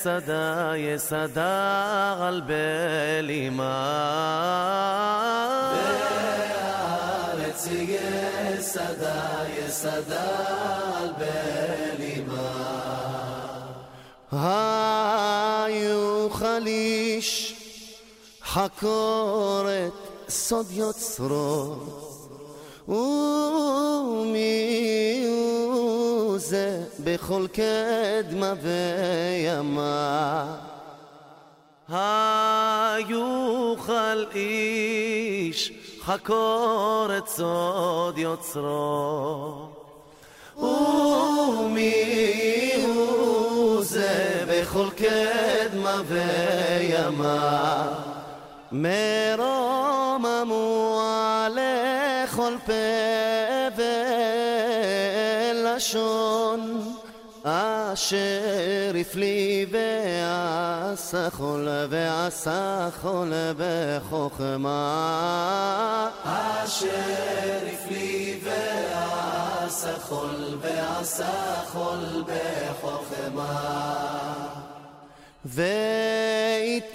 [0.00, 3.72] יסדה יסדה על בלימה
[7.36, 7.68] והארץ
[8.56, 10.30] יסדה יסדה
[10.96, 12.86] על בלימה
[15.66, 17.54] היו חליש
[18.42, 19.92] חקורת
[20.28, 21.76] סוד יוצרו
[22.88, 24.16] ומי
[25.26, 25.49] הוא
[26.41, 30.45] זה בכל קדמה וימה.
[31.89, 33.05] היוכל
[34.35, 39.67] איש חקור את סוד יוצרו.
[40.57, 41.93] ומי
[42.87, 47.87] הוא זה בכל קדמה וימה?
[48.71, 53.30] מרום אמורה לכל פה
[55.81, 56.93] ולשון
[57.43, 64.79] אשר הפליא ועשה חול ועשה חול בחוכמה
[66.23, 66.87] אשר
[67.73, 73.61] הפליא ועשה חול ועשה חול בחוכמה
[75.45, 76.91] ויתגדל